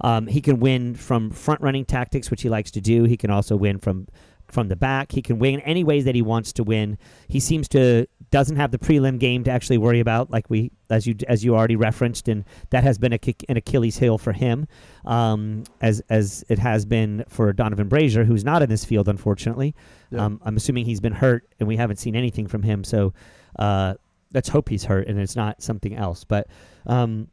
[0.00, 3.04] Um, he can win from front running tactics, which he likes to do.
[3.04, 4.06] He can also win from
[4.46, 5.12] from the back.
[5.12, 6.96] He can win any ways that he wants to win.
[7.28, 11.06] He seems to doesn't have the prelim game to actually worry about, like we as
[11.06, 14.32] you as you already referenced, and that has been a, kick- an Achilles heel for
[14.32, 14.66] him,
[15.04, 19.74] um, as as it has been for Donavan Brazier, who's not in this field, unfortunately.
[20.10, 20.24] Yeah.
[20.24, 22.84] Um, I'm assuming he's been hurt, and we haven't seen anything from him.
[22.84, 23.12] So
[23.58, 23.94] uh,
[24.32, 26.24] let's hope he's hurt and it's not something else.
[26.24, 26.48] But
[26.86, 27.28] um,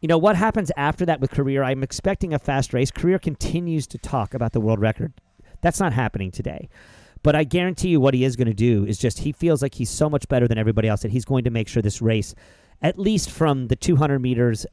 [0.00, 1.64] you know what happens after that with Korir?
[1.64, 2.90] I'm expecting a fast race.
[2.90, 5.12] Korir continues to talk about the world record.
[5.60, 6.68] That's not happening today.
[7.22, 9.74] But I guarantee you what he is going to do is just he feels like
[9.74, 12.34] he's so much better than everybody else that he's going to make sure this race,
[12.80, 14.66] at least from the 200 meters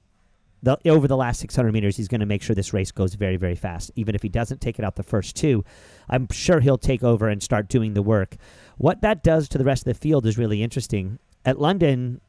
[0.64, 3.38] the, over the last 600 meters, he's going to make sure this race goes very,
[3.38, 3.92] very fast.
[3.96, 5.64] Even if he doesn't take it out the first two,
[6.10, 8.36] I'm sure he'll take over and start doing the work.
[8.78, 11.20] What that does to the rest of the field is really interesting.
[11.46, 12.22] At London,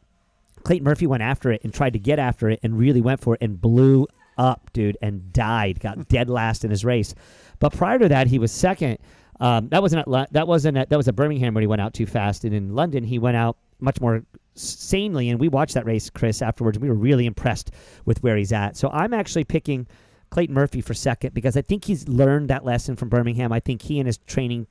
[0.63, 3.35] Clayton Murphy went after it and tried to get after it and really went for
[3.35, 4.07] it and blew
[4.37, 5.81] up, dude, and died.
[5.81, 7.15] Got dead last in his race.
[7.59, 8.99] But prior to that, he was second.
[9.41, 11.95] Um, that wasn't at, that wasn't at, that was at Birmingham where he went out
[11.95, 14.23] too fast, and in London he went out much more
[14.55, 15.31] sanely.
[15.31, 16.77] And we watched that race, Chris, afterwards.
[16.77, 17.71] And we were really impressed
[18.05, 18.77] with where he's at.
[18.77, 19.87] So I'm actually picking
[20.31, 23.53] Clayton Murphy for second because I think he's learned that lesson from Birmingham.
[23.53, 24.67] I think he and his training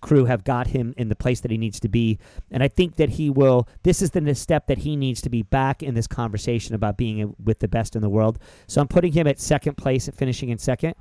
[0.00, 2.18] crew have got him in the place that he needs to be.
[2.50, 5.42] And I think that he will, this is the step that he needs to be
[5.42, 8.38] back in this conversation about being with the best in the world.
[8.66, 10.94] So I'm putting him at second place, at finishing in second.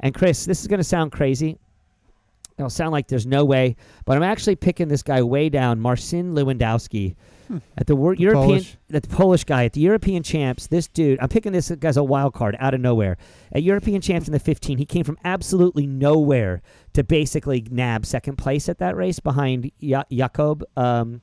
[0.00, 1.58] And Chris, this is going to sound crazy.
[2.58, 3.76] It'll sound like there's no way,
[4.06, 7.14] but I'm actually picking this guy way down, Marcin Lewandowski.
[7.48, 7.58] Hmm.
[7.78, 8.76] At the wor- European, Polish.
[8.92, 12.02] at the Polish guy at the European champs, this dude, I'm picking this guy's a
[12.02, 13.18] wild card out of nowhere.
[13.52, 16.62] At European champs in the 15, he came from absolutely nowhere
[16.94, 21.20] to basically nab second place at that race behind ja- Jakob um,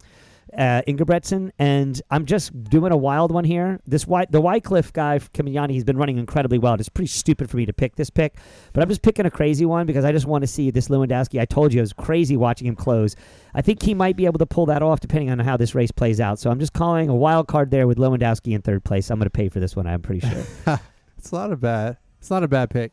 [0.57, 1.51] uh, Ingebrigtsen.
[1.59, 3.79] And I'm just doing a wild one here.
[3.85, 6.73] This White, the Wycliffe guy, Kimiani, he's been running incredibly well.
[6.75, 8.37] It's pretty stupid for me to pick this pick,
[8.73, 11.39] but I'm just picking a crazy one because I just want to see this Lewandowski.
[11.39, 13.15] I told you it was crazy watching him close.
[13.53, 15.91] I think he might be able to pull that off depending on how this race
[15.91, 16.39] plays out.
[16.39, 19.09] So I'm just calling a wild card there with Lewandowski in third place.
[19.09, 19.87] I'm going to pay for this one.
[19.87, 20.79] I'm pretty sure.
[21.23, 21.95] It's not a bad.
[22.19, 22.91] It's not a bad pick.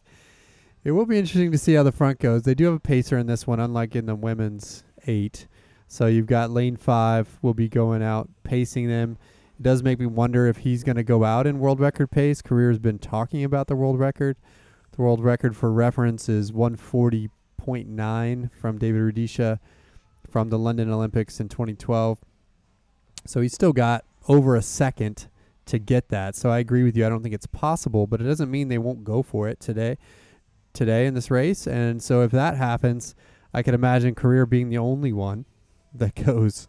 [0.85, 2.43] It will be interesting to see how the front goes.
[2.43, 5.49] They do have a pacer in this one, unlike in the women's eight.
[5.93, 9.19] So you've got lane five will be going out pacing them.
[9.59, 12.43] It does make me wonder if he's going to go out in world record pace.
[12.43, 14.37] Korir's been talking about the world record.
[14.93, 19.59] The world record for reference is 140.9 from David Rudisha
[20.31, 22.21] from the London Olympics in 2012.
[23.27, 25.27] So he's still got over a second
[25.67, 26.37] to get that.
[26.37, 27.05] So I agree with you.
[27.05, 29.99] I don't think it's possible, but it doesn't mean they won't go for it today
[30.73, 31.67] today in this race.
[31.67, 33.17] And so if that happens,
[33.53, 35.47] I could imagine Korir being the only one
[35.95, 36.69] that goes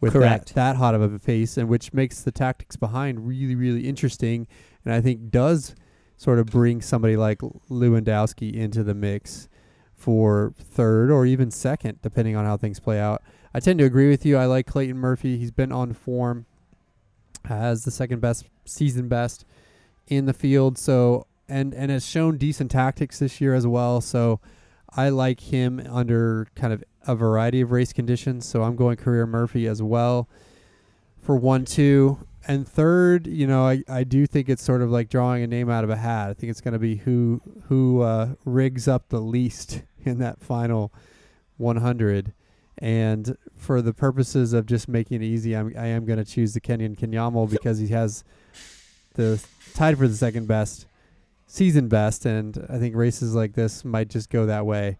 [0.00, 0.48] with Correct.
[0.48, 4.46] that that hot of a pace and which makes the tactics behind really really interesting
[4.84, 5.74] and I think does
[6.16, 9.48] sort of bring somebody like Lewandowski into the mix
[9.94, 13.22] for third or even second depending on how things play out.
[13.52, 14.36] I tend to agree with you.
[14.36, 15.36] I like Clayton Murphy.
[15.36, 16.46] He's been on form
[17.46, 19.44] has the second best season best
[20.06, 20.78] in the field.
[20.78, 24.00] So and and has shown decent tactics this year as well.
[24.00, 24.40] So
[24.90, 28.46] I like him under kind of a variety of race conditions.
[28.46, 30.28] So I'm going Korir Murphy as well
[31.20, 32.26] for one two.
[32.48, 35.68] And third, you know, I, I do think it's sort of like drawing a name
[35.68, 36.30] out of a hat.
[36.30, 40.40] I think it's going to be who who uh, rigs up the least in that
[40.40, 40.92] final
[41.58, 42.32] 100.
[42.78, 46.54] And for the purposes of just making it easy, I'm, I am going to choose
[46.54, 48.24] the Kenyan Kenyamo because he has
[49.14, 49.42] the
[49.74, 50.86] tied for the second best
[51.50, 54.98] season best, and I think races like this might just go that way.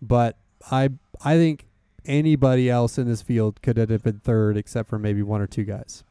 [0.00, 0.38] But
[0.70, 0.90] I
[1.24, 1.66] I think
[2.04, 5.64] anybody else in this field could have been third, except for maybe one or two
[5.64, 6.04] guys.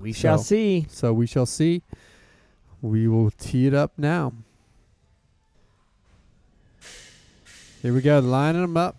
[0.00, 0.86] we shall So- see.
[0.90, 1.82] So we shall see.
[2.82, 4.32] We will tee it up now.
[7.82, 8.96] Here we go, lining them up.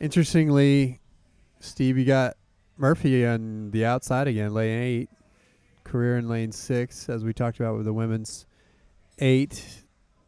[0.00, 1.00] Interestingly,
[1.60, 2.36] Steve, you got
[2.76, 5.10] Murphy on the outside again, lane eight.
[5.84, 8.46] Korir in lane six, as we talked about with the women's
[9.18, 9.81] eight.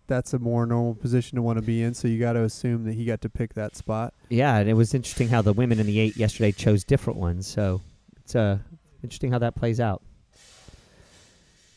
[0.06, 2.84] That's a more normal position to want to be in, so you got to assume
[2.84, 4.12] that he got to pick that spot.
[4.28, 7.46] Yeah, and it was interesting how the women in the eight yesterday chose different ones.
[7.46, 7.80] So
[8.18, 8.58] it's uh,
[9.02, 10.02] interesting how that plays out.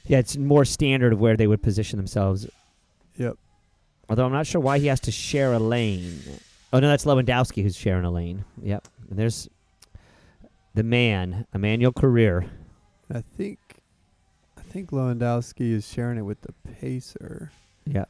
[0.07, 2.47] Yeah, it's more standard of where they would position themselves.
[3.15, 3.37] Yep.
[4.09, 6.21] Although I'm not sure why he has to share a lane.
[6.71, 8.45] Oh no, that's Lewandowski who's sharing a lane.
[8.61, 8.87] Yep.
[9.09, 9.49] And there's
[10.73, 12.47] the man, Emmanuel Korir.
[13.13, 13.59] I think
[14.57, 17.51] I think Lewandowski is sharing it with the pacer.
[17.85, 18.05] Yeah.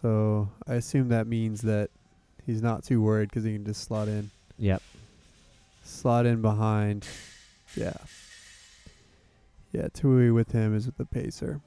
[0.00, 1.88] So I assume that means that
[2.44, 4.82] he's not too worried because he can just slot in, Yep.
[5.84, 7.06] slot in behind.
[7.74, 7.96] Yeah.
[9.72, 11.60] Yeah, Tui with him is with the pacer.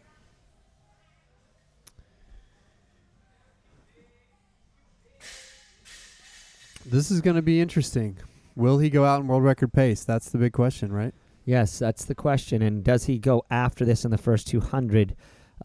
[6.86, 8.18] This is going to be interesting.
[8.56, 10.04] Will he go out in world record pace?
[10.04, 11.14] That's the big question, right?
[11.46, 12.62] Yes, that's the question.
[12.62, 15.16] And does he go after this in the first 200?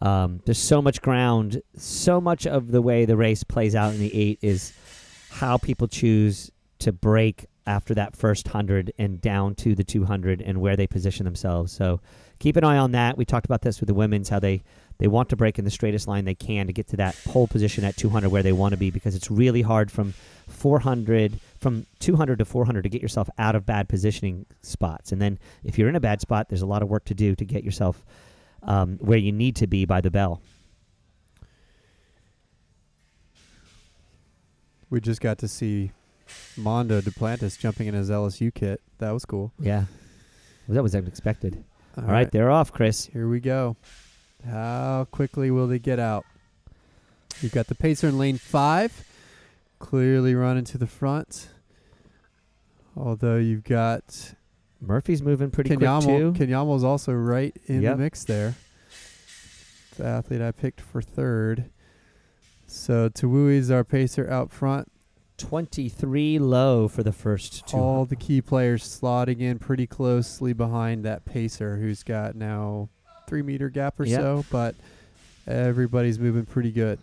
[0.01, 1.61] Um, there's so much ground.
[1.77, 4.73] So much of the way the race plays out in the eight is
[5.29, 10.61] how people choose to break after that first 100 and down to the 200 and
[10.61, 11.71] where they position themselves.
[11.71, 11.99] So
[12.39, 13.17] keep an eye on that.
[13.17, 14.63] We talked about this with the women's, how they,
[14.97, 17.47] they want to break in the straightest line they can to get to that pole
[17.47, 20.13] position at 200 where they want to be because it's really hard from
[20.47, 25.39] 400 from 200 to 400 to get yourself out of bad positioning spots and then
[25.63, 27.63] if you're in a bad spot there's a lot of work to do to get
[27.63, 28.05] yourself
[28.63, 30.41] um, where you need to be by the bell
[34.89, 35.91] We just got to see
[36.55, 38.81] Mondo Duplantis jumping in his LSU kit.
[38.99, 39.51] That was cool.
[39.59, 39.85] yeah
[40.67, 41.63] well, that was unexpected
[41.97, 43.75] all right they're off chris Here we go.
[44.49, 46.23] How quickly will they get out?
[47.41, 49.07] You've got the pacer in lane five,
[49.79, 51.49] clearly running to the front.
[52.95, 54.34] Although you've got
[54.85, 56.35] murphy's moving pretty quick Kenyamo.
[56.35, 57.97] too Kenyamo's also right in Yep.
[57.97, 58.55] the mix there.
[59.97, 61.65] The athlete I picked for third.
[62.67, 64.91] So Tawui's our pacer out front.
[65.37, 67.77] 23 low for the first two.
[67.77, 72.89] All the key players slotting in pretty closely behind that pacer, who's got now
[73.27, 74.19] three meter gap or Yep.
[74.19, 74.75] so, but
[75.45, 76.99] everybody's moving pretty good.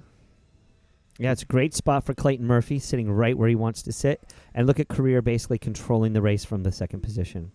[1.18, 4.32] Yeah, it's a great spot for Clayton Murphy, sitting right where he wants to sit.
[4.54, 7.52] And look at Korir basically controlling the race from the second position.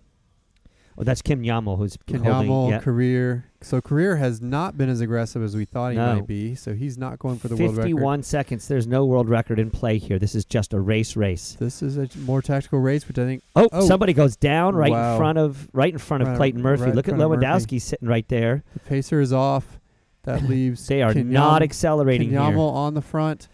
[1.00, 2.26] Oh, that's Kinyamal who's holding.
[2.26, 3.44] Kenyamo, Yeah, Korir.
[3.62, 6.16] So Korir has not been as aggressive as we thought he No.
[6.16, 6.56] might be.
[6.56, 7.90] So he's not going for the world record.
[7.90, 8.68] 51 seconds.
[8.68, 10.18] There's no world record in play here.
[10.18, 11.56] This is just a race race.
[11.60, 13.86] This is a more tactical race, which I think Oh, Oh.
[13.88, 15.14] somebody goes down right Wow.
[15.14, 16.86] in front of right in front of Clayton Murphy.
[16.86, 17.14] right Look at.
[17.14, 18.64] Lewandowski sitting right there.
[18.74, 19.80] the pacer is off.
[20.24, 22.58] That leaves They are Kenyam- not accelerating Kenyamo here.
[22.60, 23.48] on the front.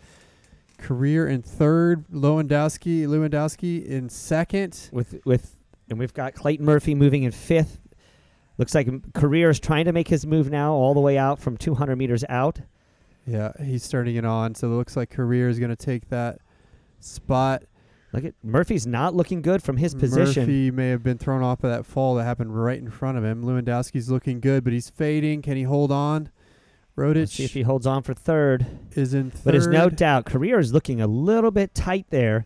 [0.82, 2.06] Korir in third.
[2.08, 4.90] Lewandowski Lewandowski in second.
[4.92, 5.56] with with
[5.94, 7.80] and we've got Clayton Murphy moving in fifth.
[8.58, 11.58] Looks like Korir is trying to make his move now all the way out from
[11.58, 12.60] 200 meters out.
[13.26, 14.54] Yeah, he's starting it on.
[14.56, 16.40] So it looks like Korir is going to take that
[17.00, 17.64] spot.
[18.12, 20.44] Look at Murphy's not looking good from his position.
[20.44, 23.24] Murphy may have been thrown off of that fall that happened right in front of
[23.24, 23.44] him.
[23.44, 25.42] Lewandowski's looking good, but he's fading.
[25.42, 26.30] Can he hold on?
[26.96, 28.68] Let's see if he holds on for third.
[28.92, 29.44] is in third.
[29.46, 32.46] But there's no doubt Korir is looking a little bit tight there.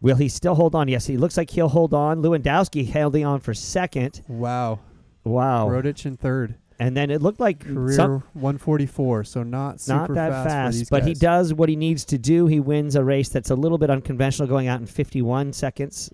[0.00, 0.88] Will he still hold on?
[0.88, 2.22] Yes, he looks like he'll hold on.
[2.22, 4.22] Lewandowski holding on for second.
[4.28, 4.80] Wow.
[5.24, 5.68] Wow.
[5.68, 6.54] Rotich in third.
[6.78, 10.90] And then it looked like Korir some, 144, so not super not that fast, fast,
[10.90, 12.46] but he does what he needs to do.
[12.46, 16.10] He wins a race that's a little bit unconventional, going out in 51 seconds,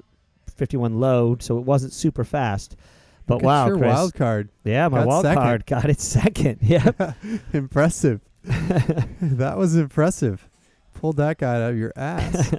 [0.57, 2.75] 51 low, so it wasn't super fast.
[3.29, 3.89] But Look wow, your Chris.
[3.95, 4.49] wild card.
[4.65, 5.43] yeah, my got wild second.
[5.43, 6.59] card got it second.
[6.63, 7.17] Yep.
[7.53, 8.21] impressive.
[8.43, 10.49] that was impressive.
[10.95, 12.53] Pulled that guy out of your ass.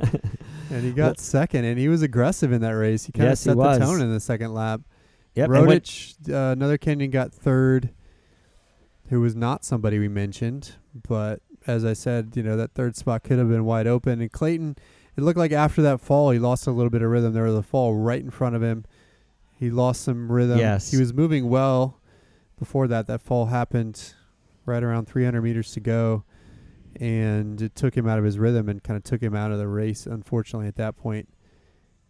[0.69, 3.05] And he got Well- second, and he was aggressive in that race.
[3.05, 4.81] He kind of Yes, set the tone in the second lap.
[5.35, 5.49] yep.
[5.49, 7.91] Rotich, uh, another Kenyan, got third,
[9.09, 10.71] who was not somebody we mentioned.
[11.07, 14.19] But as I said, you know, that third spot could have been wide open.
[14.21, 14.75] And Clayton,
[15.15, 17.33] it looked like after that fall, he lost a little bit of rhythm.
[17.33, 18.83] There was a fall right in front of him.
[19.53, 20.59] He lost some rhythm.
[20.59, 20.91] Yes.
[20.91, 21.99] He was moving well
[22.59, 23.07] before that.
[23.07, 24.13] That fall happened
[24.65, 26.23] right around 300 meters to go.
[26.99, 29.57] And it took him out of his rhythm and kind of took him out of
[29.59, 31.29] the race, unfortunately, at that point.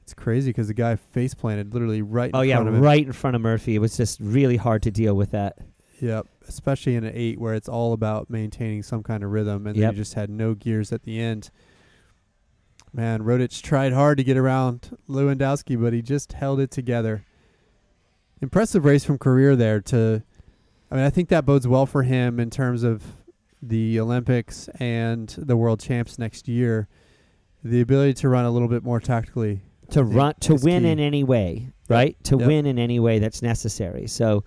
[0.02, 2.82] It's crazy because the guy face planted literally right in oh, yeah, front of him.
[2.82, 3.76] right in front of Murphy.
[3.76, 5.58] It was just really hard to deal with that.
[6.00, 9.76] Yep, especially in an eight where it's all about maintaining some kind of rhythm, and
[9.76, 9.84] Yep.
[9.84, 11.50] then you just had no gears at the end.
[12.94, 17.26] Man, Rotich tried hard to get around Lewandowski, but he just held it together.
[18.42, 19.82] Impressive race from Korir there.
[19.82, 20.24] To,
[20.90, 23.04] I mean, I think that bodes well for him in terms of
[23.62, 26.88] the Olympics and the World Champs next year.
[27.64, 29.62] The ability to run a little bit more tactically.
[29.90, 30.90] to run to win key.
[30.90, 32.16] in any way, right?
[32.26, 32.48] To Yep.
[32.48, 34.06] win in any way that's necessary.
[34.08, 34.44] So,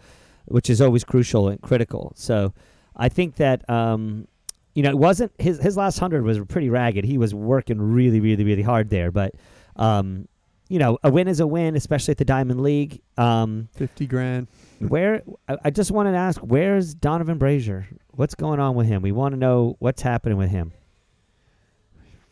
[0.47, 2.13] which is always crucial and critical.
[2.15, 2.53] So,
[2.97, 4.29] I think that um,
[4.75, 7.05] you know, it wasn't his his last hundred was pretty ragged.
[7.05, 9.11] He was working really, really, really hard there.
[9.11, 9.35] But
[9.77, 10.29] um,
[10.71, 13.03] you know, a win is a win, especially at the Diamond League.
[13.19, 14.47] Um, Fifty grand.
[14.79, 17.89] where I, I just wanted to ask, where's Donavan Brazier?
[18.13, 19.03] What's going on with him?
[19.03, 20.73] We want to know what's happening with him.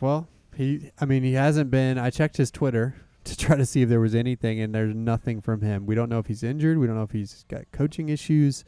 [0.00, 3.82] Well, he I mean he hasn't been I checked his Twitter to try to see
[3.82, 5.84] if there was anything and there's nothing from him.
[5.84, 8.64] We don't know if he's injured, we don't know if he's got coaching issues.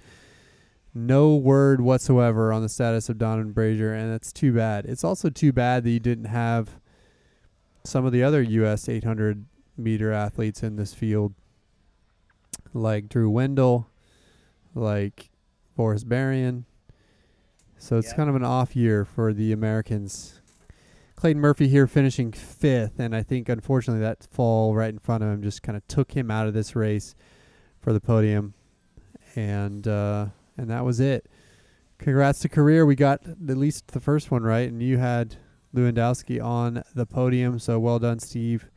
[0.92, 4.84] No word whatsoever on the status of Donavan Brazier and that's too bad.
[4.86, 6.80] It's also too bad that you didn't have
[7.84, 9.46] some of the other US 800
[9.82, 11.34] meter athletes in this field
[12.72, 13.88] like Drew Windle,
[14.74, 15.30] like
[15.76, 16.64] Boris Berian.
[17.78, 18.16] So it's Yeah.
[18.16, 20.40] kind of an off year for the Americans.
[21.16, 25.30] Clayton Murphy here finishing fifth, and I think unfortunately that fall right in front of
[25.30, 27.14] him just kind of took him out of this race
[27.78, 28.54] for the podium,
[29.36, 30.26] and uh,
[30.56, 31.26] and that was it.
[31.98, 32.86] Congrats to Korir.
[32.86, 35.36] We got at least the first one right, and you had
[35.74, 37.58] Lewandowski on the podium.
[37.58, 38.70] So well done, Steve.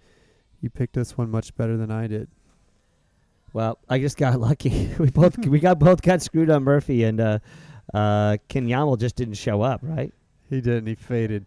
[0.63, 2.29] You picked this one much better than I did.
[3.51, 4.89] Well, I just got lucky.
[4.97, 7.39] we both we got both got screwed on Murphy and uh
[7.93, 10.13] uh Kinyamal just didn't show up, right?
[10.49, 10.87] He didn't.
[10.87, 11.45] He faded.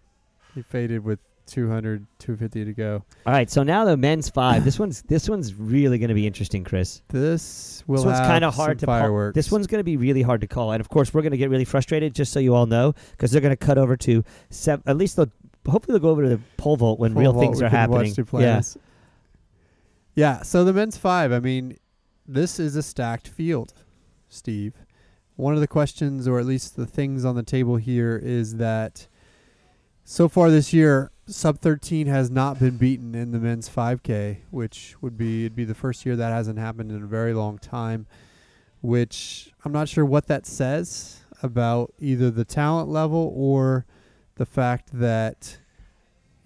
[0.55, 3.03] He faded with 200, 250 to go.
[3.25, 4.65] All right, so now the men's 5.
[4.65, 7.01] This one's this one's really going to be interesting, Chris.
[7.09, 8.99] This will this one's kind of hard to call.
[9.01, 9.35] fireworks.
[9.35, 10.73] This one's going to be really hard to call.
[10.73, 13.31] And of course, we're going to get really frustrated just so you all know because
[13.31, 15.31] they're going to cut over to sev- at least they'll
[15.67, 18.13] hopefully they'll go over to the pole vault when Full real vault, things are happening.
[18.13, 18.61] Two Yeah.
[20.17, 20.43] Yeah.
[20.43, 21.31] So the men's five.
[21.31, 21.77] I mean,
[22.27, 23.75] this is a stacked field,
[24.29, 24.75] Steve.
[25.37, 29.07] One of the questions, or at least the things on the table here, is that
[30.03, 34.97] so far this year, sub 13 has not been beaten in the men's 5K, which
[35.03, 38.07] would be it'd be the first year that hasn't happened in a very long time.
[38.81, 43.85] Which I'm not sure what that says about either the talent level or
[44.37, 45.59] the fact that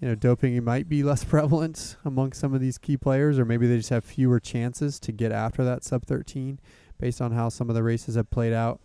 [0.01, 3.67] you know, doping might be less prevalent among some of these key players, or maybe
[3.67, 6.59] they just have fewer chances to get after that sub 13
[6.99, 8.79] based on how some of the races have played out.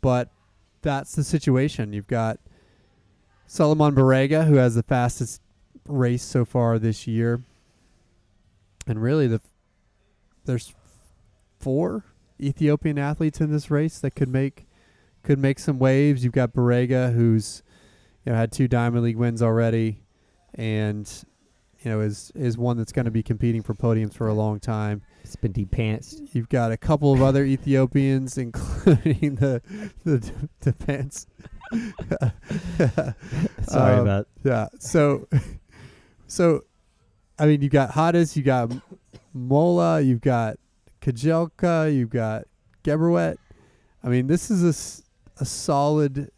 [0.00, 0.30] But
[0.82, 1.92] that's the situation.
[1.92, 2.38] You've got
[3.48, 5.42] Selemon Barega, who has the fastest
[5.88, 7.42] race so far this year,
[8.86, 9.40] and really the
[10.44, 10.74] there's
[11.58, 12.04] four
[12.40, 14.66] Ethiopian athletes in this race that could make
[15.22, 16.24] could make some waves.
[16.24, 17.62] You've got Barega, who's
[18.24, 20.00] you know had two Diamond League wins already,
[20.54, 21.10] and
[21.82, 24.60] you know is is one that's going to be competing for podiums for a long
[24.60, 25.02] time.
[25.22, 26.20] It's been deep pants.
[26.32, 29.62] You've got a couple of other Ethiopians, including the
[30.04, 31.26] the d- defense.
[33.66, 34.28] Sorry Um, about.
[34.44, 34.68] Yeah.
[34.78, 35.28] So,
[36.26, 36.64] so,
[37.38, 38.72] I mean, you've got Hades, you got
[39.32, 40.56] Mola, you've got
[41.00, 42.44] Kejelcha, you've got
[42.84, 43.36] Gebrhiwet.
[44.02, 44.64] I mean, this is
[45.38, 46.30] a, a solid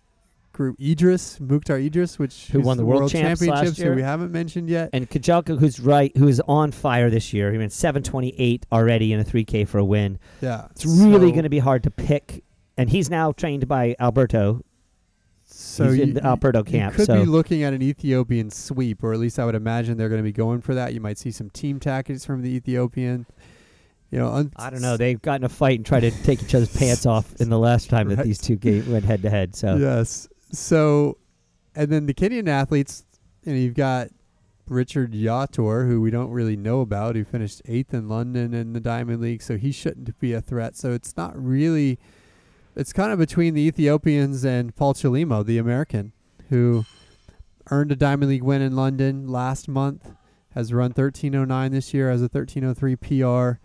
[0.52, 0.76] group.
[0.80, 4.68] Edris, Muktar Edris, which Who won the World Champs last Championships, who we haven't mentioned
[4.68, 4.90] yet.
[4.92, 7.50] And Kejelcha, who's right, who is on fire this year.
[7.52, 10.18] He ran 728 already in a 3K for a win.
[10.40, 12.44] yeah, It's really so- going to be hard to pick.
[12.78, 14.62] And he's now trained by Alberto.
[15.44, 16.94] So he's you, in the Alberto camp.
[16.94, 20.08] could so be looking at an Ethiopian sweep, or at least I would imagine they're
[20.08, 20.94] going to be going for that.
[20.94, 23.26] You might see some team tactics from the Ethiopian.
[24.10, 24.96] You know, un- I don't know.
[24.96, 27.90] They've gotten a fight and tried to take each other's pants off in the last
[27.90, 29.54] time that these two ga- went head to head.
[29.54, 30.28] So Yes.
[30.52, 31.18] So,
[31.74, 33.04] and then the Kenyan athletes,
[33.44, 34.08] know, you've got
[34.68, 38.80] Richard Yator, who we don't really know about, who finished eighth in London in the
[38.80, 40.76] Diamond League, so he shouldn't be a threat.
[40.76, 41.98] So it's not really,
[42.76, 46.12] it's kind of between the Ethiopians and Paul Chelimo, the American,
[46.50, 46.84] who
[47.70, 50.12] earned a Diamond League win in London last month,
[50.54, 53.58] has run 1309 this year, has a 1303 PR.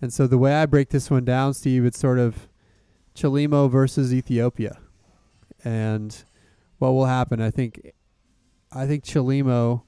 [0.00, 2.48] And so the way I break this one down, Steve, it's sort of
[3.14, 4.78] Chelimo versus Ethiopia.
[5.64, 6.16] And
[6.78, 7.40] what will happen?
[7.40, 7.92] I think
[8.72, 9.82] I think Chelimo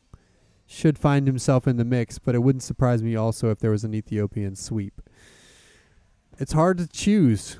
[0.66, 3.84] should find himself in the mix, but it wouldn't surprise me also if there was
[3.84, 5.00] an Ethiopian sweep.
[6.38, 7.58] It's hard to choose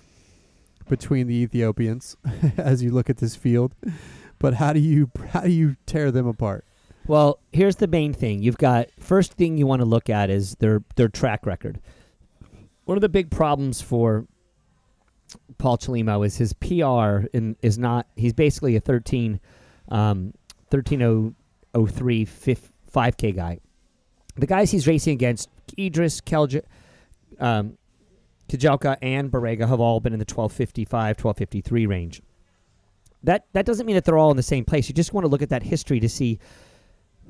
[0.88, 2.16] between the Ethiopians
[2.56, 3.74] as you look at this field,
[4.38, 6.64] but how do you how do you tear them apart?
[7.06, 8.42] Well, here's the main thing.
[8.42, 11.80] You've got first thing you want to look at is their their track record.
[12.84, 14.26] One of the big problems for
[15.58, 18.06] Paul Chelimo is his PR in, is not.
[18.16, 19.40] He's basically a 13,
[19.88, 20.32] um,
[20.70, 23.58] 1303 5K guy.
[24.36, 26.62] The guys he's racing against, Edris, Kelja,
[27.38, 27.76] um,
[28.50, 32.22] and Barega have all been in the 1255, 1253 range.
[33.22, 34.88] That that doesn't mean that they're all in the same place.
[34.88, 36.38] You just want to look at that history to see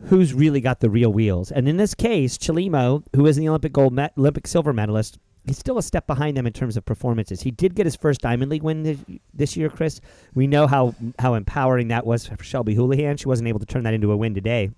[0.07, 1.53] who's really got the real wheels.
[1.53, 5.59] And in this case, Chelimo, who is the Olympic gold, me- Olympic silver medalist, he's
[5.59, 7.43] still a step behind them in terms of performances.
[7.43, 8.99] He did get his first Diamond League win this,
[9.33, 10.01] this year, Chris.
[10.35, 13.17] We know how how empowering that was for Shelby Houlihan.
[13.17, 14.71] She wasn't able to turn that into a win today,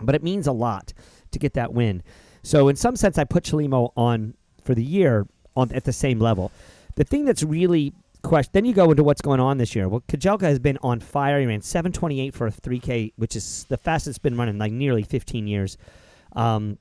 [0.00, 0.92] but it means a lot
[1.30, 2.02] to get that win.
[2.42, 4.34] So in some sense, I put Chelimo on
[4.64, 5.26] for the year
[5.56, 6.52] on at the same level.
[6.96, 7.92] The thing that's really
[8.24, 8.50] question.
[8.52, 9.88] Then you go into what's going on this year.
[9.88, 11.38] Well, Kejelcha has been on fire.
[11.38, 15.46] He ran 728 for a 3K, which is the fastest been running like nearly 15
[15.46, 15.76] years.
[16.34, 16.78] Um,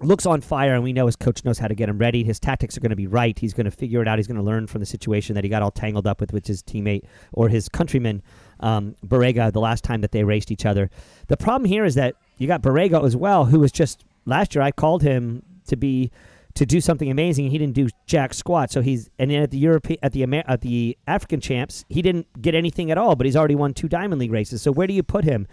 [0.00, 2.22] looks on fire, and we know his coach knows how to get him ready.
[2.22, 3.38] His tactics are going to be right.
[3.38, 4.18] He's going to figure it out.
[4.18, 6.46] He's going to learn from the situation that he got all tangled up with, with
[6.46, 8.22] his teammate or his countryman,
[8.60, 10.90] um, Barega, the last time that they raced each other.
[11.26, 14.62] The problem here is that you got Barega as well, who was just last year.
[14.62, 16.10] I called him to be
[16.54, 18.70] to do something amazing, and he didn't do jack squat.
[18.70, 22.02] So he's and then at the European at the Amer- at the African champs, he
[22.02, 23.16] didn't get anything at all.
[23.16, 24.62] But he's already won two Diamond League races.
[24.62, 25.46] So where do you put him?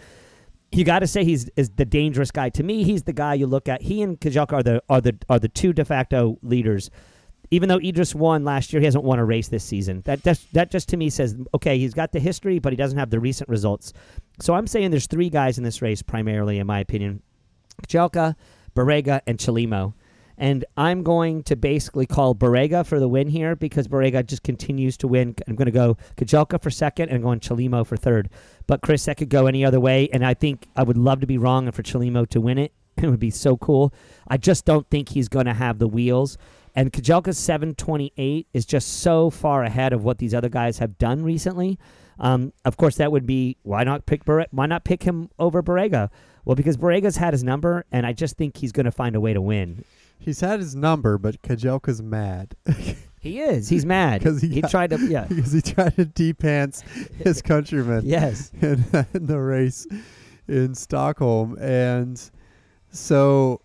[0.76, 2.49] You got to say he's is the dangerous guy.
[2.49, 3.82] To me, he's the guy you look at.
[3.82, 6.91] He and Kejelcha are the are the are the two de facto leaders.
[7.49, 10.01] Even though Edris won last year, he hasn't won a race this season.
[10.03, 13.09] That that just to me says okay, he's got the history, but he doesn't have
[13.09, 13.93] the recent results.
[14.41, 17.21] So I'm saying there's three guys in this race primarily, in my opinion:
[17.88, 18.36] Kejelcha,
[18.76, 19.93] Barega, and Chelimo.
[20.38, 24.97] And I'm going to basically call Barega for the win here because Barega just continues
[24.97, 25.36] to win.
[25.47, 28.29] I'm going to go Kejelcha for second and going Chelimo for third.
[28.67, 31.27] But Chris, that could go any other way, and I think I would love to
[31.27, 32.73] be wrong and for Chelimo to win it.
[32.97, 33.93] It would be so cool.
[34.27, 36.38] I just don't think he's going to have the wheels.
[36.75, 41.23] And Kejelcha's 728 is just so far ahead of what these other guys have done
[41.23, 41.77] recently.
[42.19, 45.61] Um, of course, that would be why not pick Bare- why not pick him over
[45.61, 46.09] Barega?
[46.45, 49.19] Well, because Barega's had his number, and I just think he's going to find a
[49.19, 49.83] way to win.
[50.20, 52.55] He's had his number, but Kejelcha's mad
[53.20, 53.70] He is.
[53.70, 54.22] He's mad.
[54.22, 54.97] 'Cause he he got- tried to.
[55.07, 55.26] Yeah.
[55.30, 56.82] because he tried to de-pants
[57.18, 58.03] his countrymen.
[58.05, 58.51] yes.
[58.61, 59.88] in, in the race
[60.47, 61.57] in Stockholm.
[61.59, 62.22] And
[62.91, 63.61] so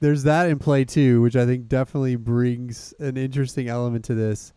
[0.00, 4.52] there's that in play too, which I think definitely brings an interesting element to this.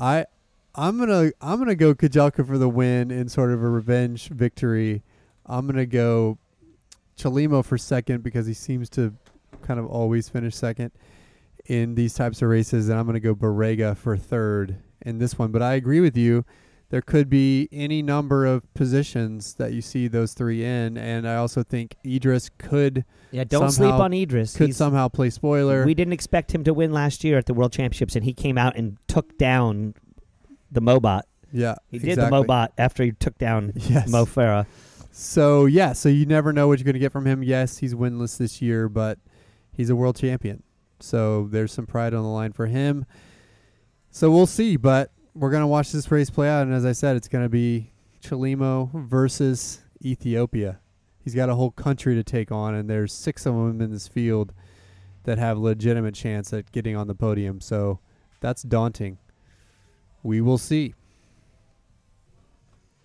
[0.00, 0.26] I
[0.74, 5.04] I'm gonna I'm gonna go Kejelcha for the win in sort of a revenge victory.
[5.46, 6.38] I'm gonna go
[7.16, 9.14] Chelimo for second because he seems to
[9.62, 10.92] kind of always finish second
[11.66, 15.38] in these types of races, and I'm going to go Barega for third in this
[15.38, 15.50] one.
[15.52, 16.44] But I agree with you.
[16.90, 21.36] There could be any number of positions that you see those three in, and I
[21.36, 24.56] also think Edris could Yeah, don't sleep on Edris.
[24.56, 25.84] could He's- somehow play spoiler.
[25.86, 28.58] We didn't expect him to win last year at the World Championships, and he came
[28.58, 29.94] out and took down
[30.70, 31.22] the Mobot.
[31.52, 32.42] yeah, He did exactly.
[32.42, 34.08] the Mobot after he took down Yes.
[34.08, 34.66] Mo Farah.
[35.10, 37.42] So yeah, so you never know what you're going to get from him.
[37.42, 39.18] Yes, he's winless this year, but
[39.76, 40.62] he's a world champion.
[41.00, 43.04] So there's some pride on the line for him.
[44.10, 46.92] So we'll see, but we're going to watch this race play out and as I
[46.92, 50.80] said, it's going to be Chelimo versus Ethiopia.
[51.18, 54.08] He's got a whole country to take on and there's 6 of them in this
[54.08, 54.52] field
[55.24, 57.60] that have legitimate chance at getting on the podium.
[57.60, 57.98] So
[58.40, 59.18] that's daunting.
[60.22, 60.94] We will see.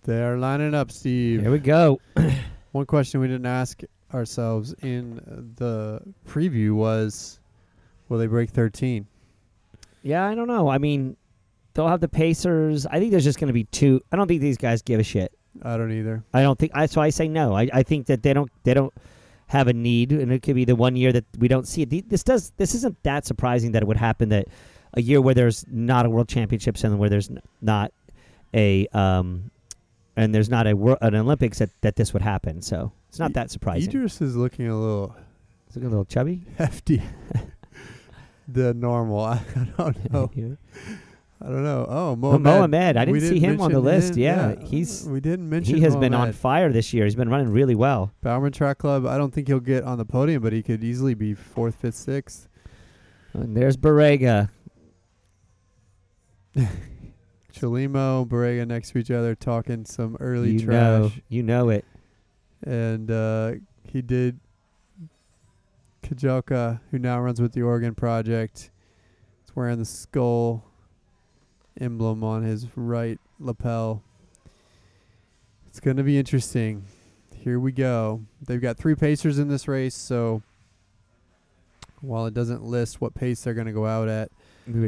[0.03, 1.41] They're lining up, Steve.
[1.41, 1.99] Here we go.
[2.72, 3.82] One question we didn't ask
[4.14, 5.16] ourselves in
[5.57, 7.39] the preview was
[8.07, 9.05] will they break 13?
[10.01, 10.70] Yeah, I don't know.
[10.70, 11.18] I mean,
[11.74, 12.86] they'll have the Pacers.
[12.86, 14.01] I think there's just going to be two.
[14.12, 15.34] I don't think these guys give a shit.
[15.64, 16.24] I don't either.
[16.34, 16.72] I don't think.
[16.76, 17.55] I so I say no.
[17.55, 18.51] I, I think that they don't.
[18.64, 18.93] They don't
[19.47, 22.10] have a need, and it could be the one year that we don't see it.
[22.10, 22.51] This does.
[22.57, 24.30] This isn't that surprising that it would happen.
[24.30, 24.47] That
[24.93, 27.30] a year where there's not a World Championships and where there's
[27.62, 27.91] not
[28.53, 29.51] a um,
[30.16, 32.62] and there's not a an Olympics that that this would happen.
[32.62, 33.89] So it's not that surprising.
[33.89, 35.16] Edris is looking a little
[35.68, 36.43] It's looking a little chubby.
[36.57, 37.01] hefty
[38.47, 39.20] than normal.
[39.26, 39.41] I,
[39.78, 40.32] don't know.
[40.34, 40.55] Yeah.
[41.41, 41.86] I don't know.
[41.88, 42.43] Oh, Oh, Mohamed.
[42.43, 44.18] Mohamed, I didn't see him on the list.
[44.18, 46.36] Yeah, he's we didn't mention he has been on Mohamed.
[46.36, 47.05] fire this year.
[47.05, 48.12] He's been running really well.
[48.22, 49.05] Bowerman Track Club.
[49.05, 51.95] I don't think he'll get on the podium, but he could easily be fourth, fifth,
[51.95, 52.47] sixth.
[53.34, 54.49] And there's Barega.
[57.53, 60.74] Chelimo, Barega next to each other, talking some early you trash.
[60.74, 61.86] know, you know it.
[62.64, 63.53] And uh,
[63.88, 64.39] he did
[66.03, 68.70] Kejelcha, who now runs with the Oregon Project.
[69.45, 70.66] He's wearing the skull
[71.80, 74.03] emblem on his right lapel.
[75.68, 76.84] It's going to be interesting.
[77.36, 78.22] Here we go.
[78.45, 80.41] They've got three pacers in this race, so
[82.01, 84.30] while it doesn't list what pace they're going to go out at,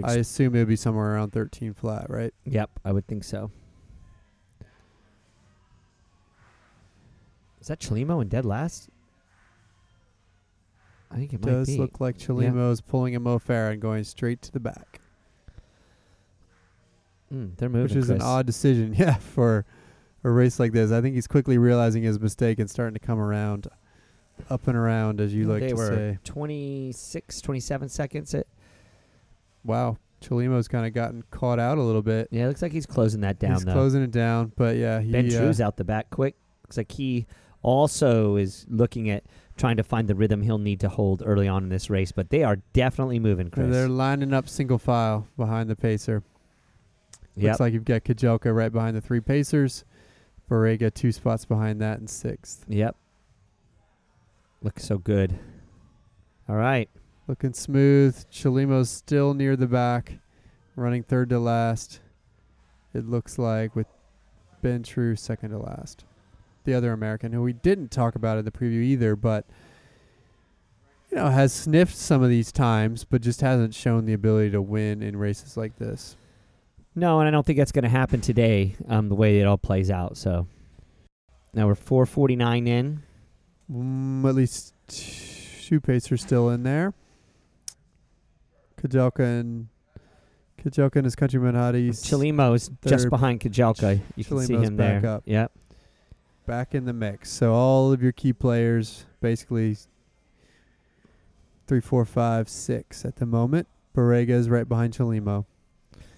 [0.04, 2.34] I assume it'll be somewhere around 13 flat, right?
[2.46, 3.52] Yep, I would think so.
[7.62, 8.90] Is that Chelimo in dead last?
[11.12, 11.78] I think it might does be.
[11.78, 15.00] look like Chelimo's pulling a Mo Farah and going straight to the back.
[17.34, 17.84] Mm, they're moving.
[17.84, 18.26] which is an Chris.
[18.28, 19.66] odd decision, yeah, for
[20.24, 20.92] a race like this.
[20.92, 23.68] I think he's quickly realizing his mistake and starting to come around,
[24.50, 26.20] up and around, as you like they to were say.
[26.24, 28.34] 26, 27 seconds.
[28.34, 28.48] At,
[29.64, 32.28] Wow, Chelimo's kind of gotten caught out a little bit.
[32.32, 33.74] yeah, it looks like he's closing that down he's though.
[33.74, 36.36] closing it down, but yeah, he ben uh, True's out the back quick.
[36.64, 37.28] Looks like he
[37.64, 39.24] also is looking at
[39.58, 42.12] trying to find the rhythm he'll need to hold early on in this race.
[42.12, 43.72] But they are definitely moving, Chris.
[43.72, 46.24] they're lining up single file behind the pacer.
[47.36, 47.44] Yep.
[47.52, 49.86] Looks like you've got Kejelcha right behind the three pacers.
[50.50, 52.66] Barega two spots behind that in sixth.
[52.68, 52.96] Yep.
[54.62, 55.40] Looks so good.
[56.50, 56.90] All right.
[57.28, 58.26] Looking smooth.
[58.30, 60.20] Chelimo's still near the back,
[60.76, 62.02] running third to last.
[62.94, 63.88] It looks like with
[64.62, 66.04] Ben True second to last.
[66.64, 69.46] The other American, who we didn't talk about in the preview either, but
[71.10, 74.62] you know has sniffed some of these times, but just hasn't shown the ability to
[74.62, 76.16] win in races like this.
[76.94, 78.76] No, and I don't think that's going to happen today.
[78.88, 80.18] Um, the way it all plays out.
[80.18, 80.48] So
[81.54, 83.04] now we're 4:49 in.
[83.72, 86.94] Mm, at least two pacers still in there.
[88.82, 89.68] Kejelcha and
[90.62, 92.04] Kejelcha and his countryman Hadis.
[92.04, 94.02] Chelimo's just behind Kejelcha.
[94.16, 95.12] You can see him back there.
[95.12, 95.24] up.
[95.26, 95.52] Yep.
[96.52, 97.32] Back in the mix.
[97.32, 99.78] So all of your key players, basically
[101.66, 103.70] three, four, five, six at the moment.
[103.96, 105.46] Barega is right behind Chelimo.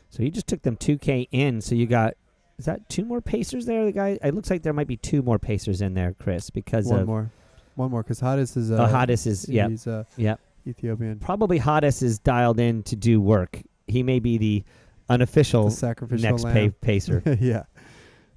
[0.09, 1.61] So you just took them 2K in.
[1.61, 2.15] So you got
[2.57, 3.85] is that two more pacers there?
[3.85, 4.17] The guy.
[4.23, 7.31] It looks like there might be two more pacers in there, Chris, because One more,
[7.75, 8.71] one more, because Hadis is.
[8.71, 9.69] Uh, Oh, Hadis is- yep.
[9.69, 10.39] He's uh, yep.
[10.65, 11.19] Ethiopian.
[11.19, 13.61] Probably Hottest is dialed in to do work.
[13.85, 14.63] He may be the
[15.09, 17.21] unofficial The sacrificial next pay pacer.
[17.39, 17.65] yeah,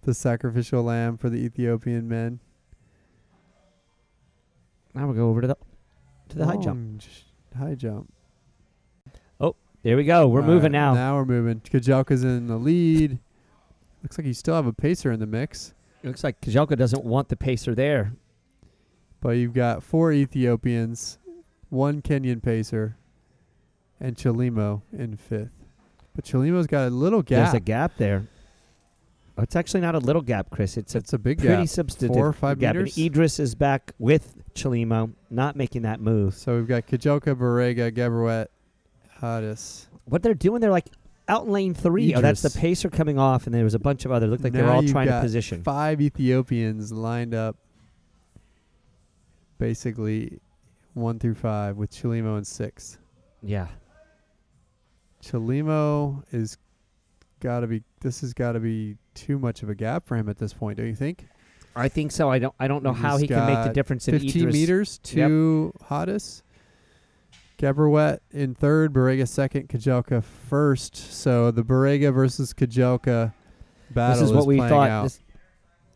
[0.06, 2.40] the sacrificial lamb for the Ethiopian men.
[4.94, 5.56] now we'll go over to the
[6.30, 6.98] to the high jump.
[6.98, 7.08] J-
[7.58, 8.12] High jump.
[9.40, 10.28] Oh, there we go.
[10.28, 10.94] We're All moving right, now.
[10.94, 11.60] Now we're moving.
[11.60, 13.18] Kejelcha's in the lead.
[14.02, 15.72] Looks like you still have a pacer in the mix.
[16.02, 18.12] It looks like Kejelcha doesn't want the pacer there.
[19.22, 21.18] But you've got four Ethiopians,
[21.70, 22.96] one Kenyan pacer,
[23.98, 25.64] and Chelimo in fifth.
[26.14, 27.46] But Chelimo's got a little gap.
[27.52, 28.26] There's a gap there.
[29.38, 30.76] Oh, it's actually not a little gap, Chris.
[30.78, 31.68] It's a It's a big pretty gap.
[31.68, 32.74] substantive Four or five gap.
[32.74, 32.96] meters?
[32.96, 36.34] And Edris is back with Chelimo, not making that move.
[36.34, 38.46] So we've got Kejelcha, Barega, Gebrhiwet,
[39.20, 39.86] Hodis.
[40.06, 40.88] What they're doing, they're like
[41.28, 42.14] out in lane three.
[42.14, 44.26] Oh, that's the pacer coming off, and there was a bunch of other.
[44.26, 45.62] Looked like they were all trying to position.
[45.62, 47.56] Five Ethiopians lined up,
[49.58, 50.40] basically
[50.94, 52.98] one through five, with Chelimo in six.
[53.42, 53.66] Yeah.
[55.22, 56.56] Chelimo is
[57.40, 57.82] got to be.
[58.00, 60.78] This has got to be too much of a gap for him at this point,
[60.78, 61.26] don't you think?
[61.74, 62.30] I think so.
[62.30, 62.54] I don't.
[62.60, 64.54] I don't know He's how he can make the difference in 15 Edris.
[64.54, 66.42] meters to Hodis.
[67.58, 70.94] Gebrhiwet in third, Barega second, Kejelcha first.
[70.96, 73.32] So the Barega versus Kejelcha
[73.90, 74.90] battle This is what we thought.
[74.90, 75.02] out.
[75.04, 75.20] This,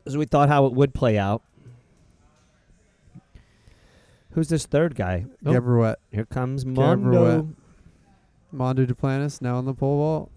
[0.04, 1.42] this is we thought how it would play out.
[4.32, 5.26] Who's this third guy?
[5.44, 7.48] Oh, here comes Mondo.
[8.52, 10.30] Mondo Duplantis now on the pole vault.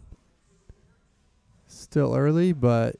[1.93, 2.95] Still early, but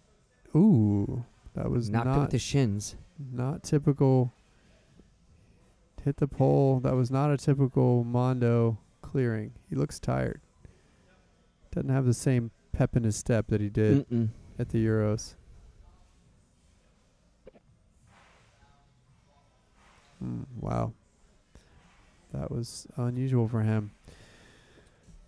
[0.56, 1.26] ooh,
[1.56, 2.96] that was Knocked him not with the shins.
[3.18, 4.32] not typical.
[6.06, 6.80] Hit the pole.
[6.80, 9.54] That was not a typical Mondo clearing.
[9.68, 10.41] He looks tired.
[11.72, 14.30] Doesn't have the same pep in his step that he did Mm-mm.
[14.60, 15.34] at the Euros.
[20.24, 20.94] Mm, wow.
[22.32, 23.89] That was unusual for him.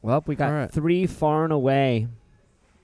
[0.03, 0.71] Well, we got right.
[0.71, 2.09] three far and away,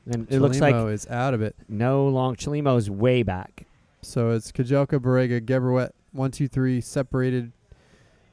[0.06, 1.56] and it looks like is out of it.
[1.68, 2.36] no long.
[2.36, 3.66] Chelimo's way back.
[4.02, 7.52] So it's Kejelcha, Barega, Gebrhiwet, one, two, three, separated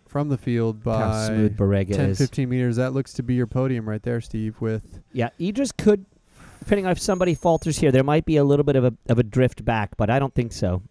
[0.06, 2.18] from the field by smooth Barega 10, is.
[2.18, 2.76] 15 meters.
[2.76, 6.06] That looks to be your podium right there, Steve, with Yeah, Edris could,
[6.60, 9.18] depending on if somebody falters here, there might be a little bit of a of
[9.18, 10.82] a drift back, but I don't think so.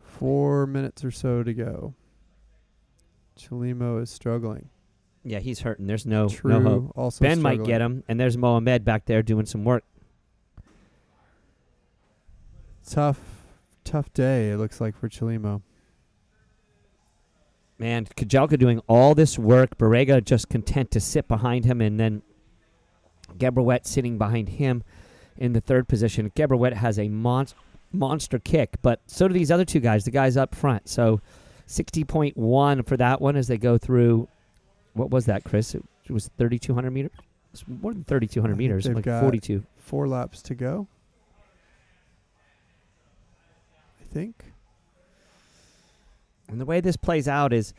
[0.00, 1.94] four minutes or so to go.
[3.38, 4.68] Chelimo is struggling.
[5.24, 5.86] Yeah, he's hurting.
[5.86, 6.92] There's no True, no hope.
[6.96, 9.84] also Ben might get him, and there's Mohamed back there doing some work.
[12.88, 13.20] Tough,
[13.84, 15.62] tough day, it looks like, for Chelimo.
[17.78, 19.78] Man, Kejelcha doing all this work.
[19.78, 22.22] Barega just content to sit behind him, and then
[23.38, 24.82] Gebrhiwet sitting behind him
[25.36, 26.30] in the third position.
[26.30, 27.46] Gebrhiwet has a mon-
[27.92, 30.88] monster kick, but so do these other two guys, the guys up front.
[30.88, 31.20] So
[31.68, 34.28] 60.1 for that one as they go through.
[34.94, 35.74] What was that, Chris?
[35.74, 37.10] It, was 3,200 meters?
[37.52, 39.64] It's more than 3,200 meters, like got- 42.
[39.78, 40.86] Four laps to go.
[44.00, 44.44] I think.
[46.48, 47.72] And the way this plays out is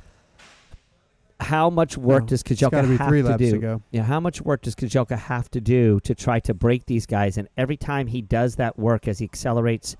[1.39, 3.59] how much work No, does to Kejelcha be have to do?
[3.59, 3.81] to.
[3.91, 7.37] Yeah, how much work does Kejelcha have to do to try to break these guys?
[7.37, 9.95] And every time he does that work, as he accelerates,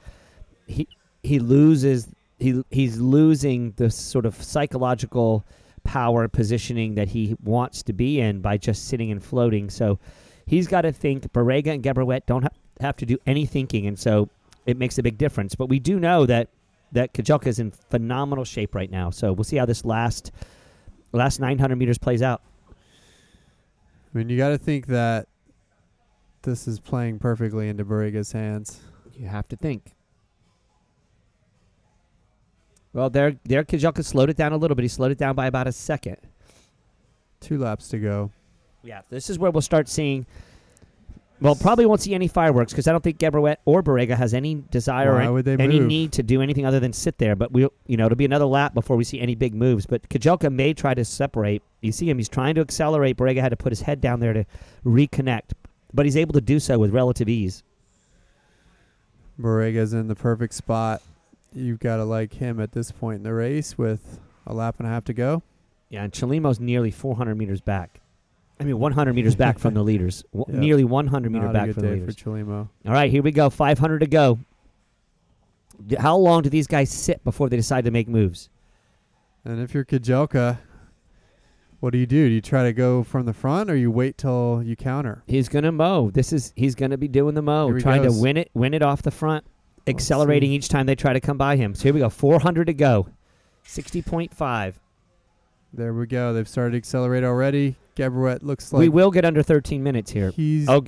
[0.66, 0.88] he
[1.22, 2.10] he loses
[2.40, 5.46] he he's losing the sort of psychological
[5.84, 9.70] power positioning that he wants to be in by just sitting and floating.
[9.70, 10.00] So
[10.46, 11.32] he's got to think.
[11.34, 14.30] Barega and Gebrhiwet don't ha- have to do any thinking, and so
[14.66, 15.56] it makes a big difference.
[15.56, 16.50] But we do know that
[16.92, 19.10] that Kejelcha is in phenomenal shape right now.
[19.10, 20.32] So we'll see how this last
[21.12, 22.42] last 900 meters plays out.
[22.70, 25.28] I mean, you got to think that
[26.44, 28.80] this is playing perfectly into Barega's hands.
[29.16, 29.96] You have to think.
[32.94, 34.84] Well, there, there, Kejelcha slowed it down a little bit.
[34.84, 36.18] He slowed it down by about a second.
[37.40, 38.32] Two laps to go.
[38.84, 40.26] Yeah, this is where we'll start seeing.
[41.42, 44.64] Well, probably won't see any fireworks because I don't think Gebrhiwet or Barega has any
[44.72, 45.88] desire Why or any move?
[45.88, 47.36] need to do anything other than sit there.
[47.36, 49.86] But we, will you know, it'll be another lap before we see any big moves.
[49.86, 51.62] But Kejelcha may try to separate.
[51.82, 53.18] You see him; he's trying to accelerate.
[53.18, 54.46] Barega had to put his head down there to
[54.86, 55.52] reconnect,
[55.94, 57.64] but he's able to do so with relative ease.
[59.38, 61.02] Barega's in the perfect spot.
[61.54, 64.88] You've got to like him at this point in the race with a lap and
[64.88, 65.44] a half to go.
[65.90, 68.00] Yeah, and Chelimo's nearly 400 meters back.
[68.60, 70.24] I mean, 100 meters back from the leaders.
[70.34, 70.60] W- Yep.
[70.62, 72.16] Nearly 100 meter Not a back good from the day leaders.
[72.16, 72.70] for Chelimo.
[72.88, 73.50] All right, here we go.
[73.50, 74.40] 500 to go.
[75.86, 78.50] D- How long do these guys sit before they decide to make moves?
[79.46, 80.60] And if you're Kejelcha,
[81.80, 82.30] what do you do?
[82.30, 85.22] Do you try to go from the front or you wait till you counter?
[85.28, 86.10] He's gonna mow.
[86.12, 88.16] This is he's gonna be doing the mow, trying goes.
[88.16, 89.44] to win it, win it off the front,
[89.88, 91.76] accelerating each time they try to come by him.
[91.76, 92.10] So here we go.
[92.10, 93.08] 400 to go.
[93.66, 94.74] 60.5.
[95.74, 96.34] There we go.
[96.34, 97.76] They've started to accelerate already.
[97.96, 100.32] Gebrhiwet looks like we will get under 13 minutes here.
[100.32, 100.86] he's Oh,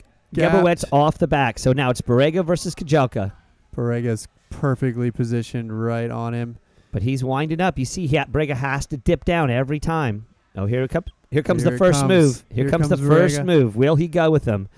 [0.91, 1.59] off the back.
[1.59, 3.31] So now it's Barega versus Kejelcha.
[3.75, 6.57] Barega's perfectly positioned right on him.
[6.91, 7.77] But he's winding up.
[7.77, 10.27] You see, he, Barega has to dip down every time.
[10.55, 11.07] Oh, here it comes.
[11.31, 12.09] Here comes Here the first comes.
[12.09, 12.43] move.
[12.49, 13.75] Here, Here comes, the comes first move.
[13.75, 14.69] Will he go with them?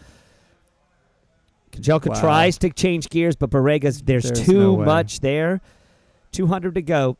[1.77, 2.19] Kejelcha Wow.
[2.21, 5.61] tries to change gears, but Barega's there's, There's too no much there.
[6.31, 7.17] 200 to go.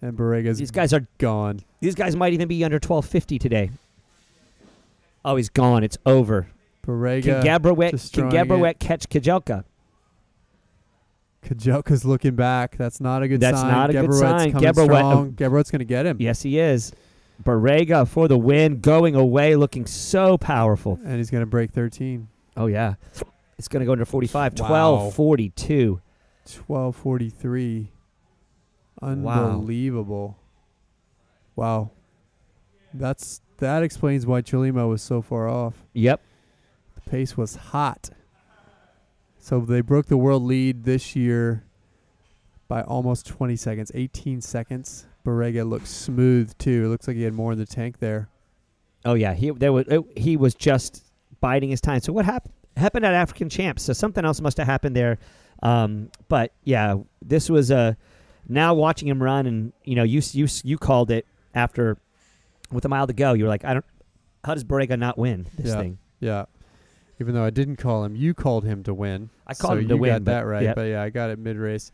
[0.00, 1.60] And Barega's These guys are gone.
[1.80, 3.70] these guys might even be under 1250 today.
[5.24, 5.82] Oh, he's gone.
[5.82, 6.48] It's over.
[6.86, 9.64] Barega Can Gebrhiwet can Gebrhiwet catch Kejelcha?
[11.44, 12.76] Kejelcha's looking back.
[12.76, 13.68] That's not a good That's sign.
[13.68, 14.54] That's not a good sign.
[14.54, 15.32] Uh, strong.
[15.32, 16.16] Gebrhiwet's going to get him.
[16.20, 16.92] Yes, he is.
[17.44, 20.98] Barega for the win, going away, looking so powerful.
[21.04, 22.26] And he's going to break 13.
[22.56, 22.94] Oh yeah,
[23.58, 24.66] it's going to go under 45, Wow.
[24.68, 26.00] 12, 42.
[26.66, 27.92] 1243.
[29.00, 29.50] Wow.
[29.50, 30.38] Unbelievable.
[31.56, 31.90] Wow.
[32.94, 35.74] That's that explains why Chelimo was so far off.
[35.92, 36.20] Yep.
[36.94, 38.10] The pace was hot.
[39.38, 41.64] So they broke the world lead this year
[42.68, 45.06] by almost 20 seconds, 18 seconds.
[45.24, 46.86] Barega looks smooth too.
[46.86, 48.28] It looks like he had more in the tank there.
[49.04, 51.04] Oh yeah, he there was it, he was just
[51.40, 52.00] biding his time.
[52.00, 53.82] So what happened happened at African Champs?
[53.82, 55.18] So something else must have happened there.
[55.62, 57.96] Um, but yeah, this was a
[58.48, 61.98] now watching him run, and you know you you you called it after
[62.70, 63.32] with a mile to go.
[63.32, 63.84] You were like, I don't.
[64.44, 65.80] How does Barega not win this Yeah.
[65.80, 65.98] thing?
[66.20, 66.44] Yeah.
[67.20, 69.30] Even though I didn't call him, you called him to win.
[69.46, 70.62] I called so him to you win, got that right.
[70.62, 70.76] yep.
[70.76, 71.90] But yeah, I got it mid race.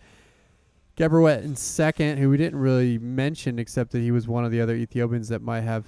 [0.99, 4.61] Gebrhiwet in second, who we didn't really mention except that he was one of the
[4.61, 5.87] other Ethiopians that might have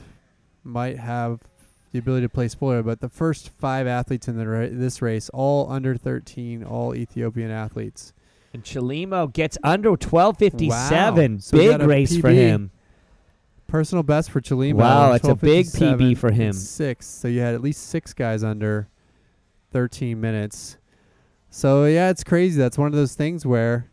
[0.64, 1.40] might have
[1.96, 2.82] the ability to play spoiler.
[2.82, 7.50] But the first five athletes in the ra- this race, all under 13, all Ethiopian
[7.50, 8.12] athletes.
[8.52, 11.34] And Chelimo gets under twelve fifty seven.
[11.34, 11.38] Wow.
[11.40, 12.70] So Big race for him.
[13.66, 14.74] Personal best for Chelimo.
[14.74, 16.52] Wow, it's a big PB for him.
[16.52, 17.06] Six.
[17.06, 18.88] So you had at least six guys under
[19.72, 20.78] 13 minutes.
[21.50, 22.58] So yeah, it's crazy.
[22.58, 23.90] That's one of those things where,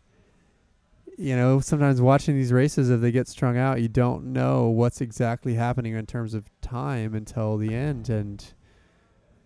[1.16, 5.00] you know, sometimes watching these races, if they get strung out, you don't know what's
[5.00, 8.08] exactly happening in terms of time until the end.
[8.08, 8.44] And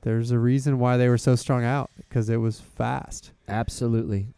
[0.02, 3.32] there's a reason why they were so strung out because it was fast.
[3.48, 4.28] Absolutely.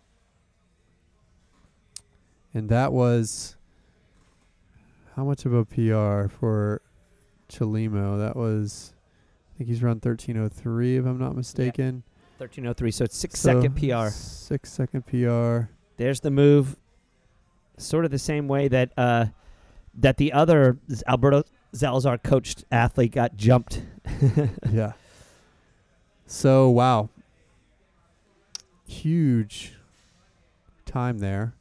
[2.53, 3.57] And that was
[5.15, 6.81] how much of a PR for
[7.49, 8.19] Chelimo?
[8.19, 8.95] That was,
[9.55, 12.03] I think he's run 1303 if I'm not mistaken.
[12.39, 12.91] Thirteen oh three.
[12.91, 14.09] So it's six So, second PR.
[14.09, 15.69] Six second PR.
[15.99, 16.75] There's the move,
[17.83, 19.27] sort of the same way that uh,
[19.95, 23.83] that the other Alberto Salazar coached athlete got jumped.
[24.71, 24.93] yeah.
[26.27, 27.09] So wow.
[28.87, 29.75] Huge
[30.85, 31.55] time there.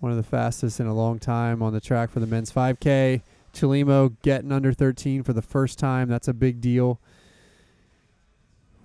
[0.00, 3.22] One of the fastest in a long time on the track for the men's 5K.
[3.52, 6.08] Chelimo getting under 13 for the first time.
[6.08, 6.98] That's a big deal.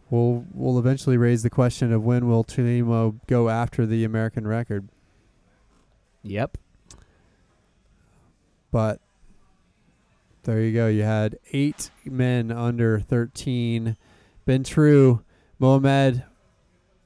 [0.10, 4.88] We'll we'll eventually raise the question of when will Chelimo go after the American record.
[6.30, 6.58] Yep.
[8.72, 9.00] But
[10.44, 10.88] there you go.
[10.88, 13.98] You had eight men under 13.
[14.46, 15.22] Ben True.
[15.60, 16.24] Mohamed,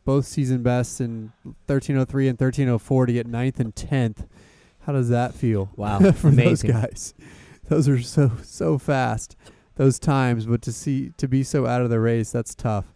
[0.04, 4.28] both season bests in 1303 and 1304 to get ninth and 10th.
[4.82, 5.72] How does that feel?
[5.76, 6.00] Wow.
[6.12, 6.72] for Amazing.
[6.72, 7.14] those guys.
[7.70, 9.38] Those are so so fast.
[9.76, 12.94] Those times, but to see to be so out of the race, that's tough.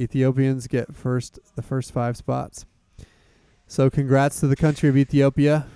[0.00, 2.64] Ethiopians get first the first five spots.
[3.70, 5.68] So congrats to the country of Ethiopia.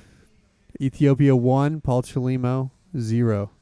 [0.80, 3.52] Ethiopia one, Paul Chelimo zero.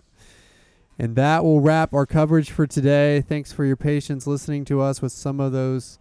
[0.99, 3.21] And that will wrap our coverage for today.
[3.21, 5.99] Thanks for your patience listening to us with some of those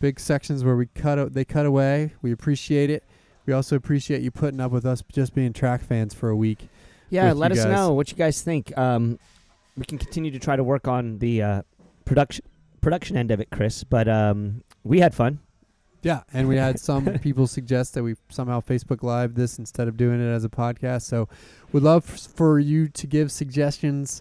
[0.00, 2.12] big sections where we cut o- they cut away.
[2.20, 3.04] We appreciate it.
[3.46, 6.68] We also appreciate you putting up with us just being track fans for a week.
[7.08, 7.72] Yeah, let us guys.
[7.72, 8.76] know what you guys think.
[8.76, 9.18] Um,
[9.78, 11.62] we can continue to try to work on the uh,
[12.04, 12.44] production
[12.82, 13.82] production end of it, Chris.
[13.82, 15.38] But um, we had fun.
[16.02, 19.96] Yeah, and we had some people suggest that we somehow Facebook Live this instead of
[19.96, 21.02] doing it as a podcast.
[21.02, 21.28] So
[21.70, 24.20] we'd love f- for you to give suggestions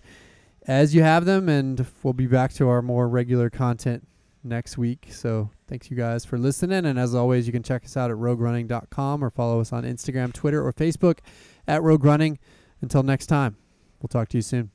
[0.68, 4.08] as you have them, and we'll be back to our more regular content
[4.44, 5.08] next week.
[5.10, 8.18] So thanks you guys for listening, and as always, you can check us out at
[8.18, 11.20] roguerunning.com or follow us on Instagram, Twitter, or Facebook
[11.68, 12.38] at Rogue Running.
[12.82, 13.58] Until next time,
[14.02, 14.72] we'll talk to you soon.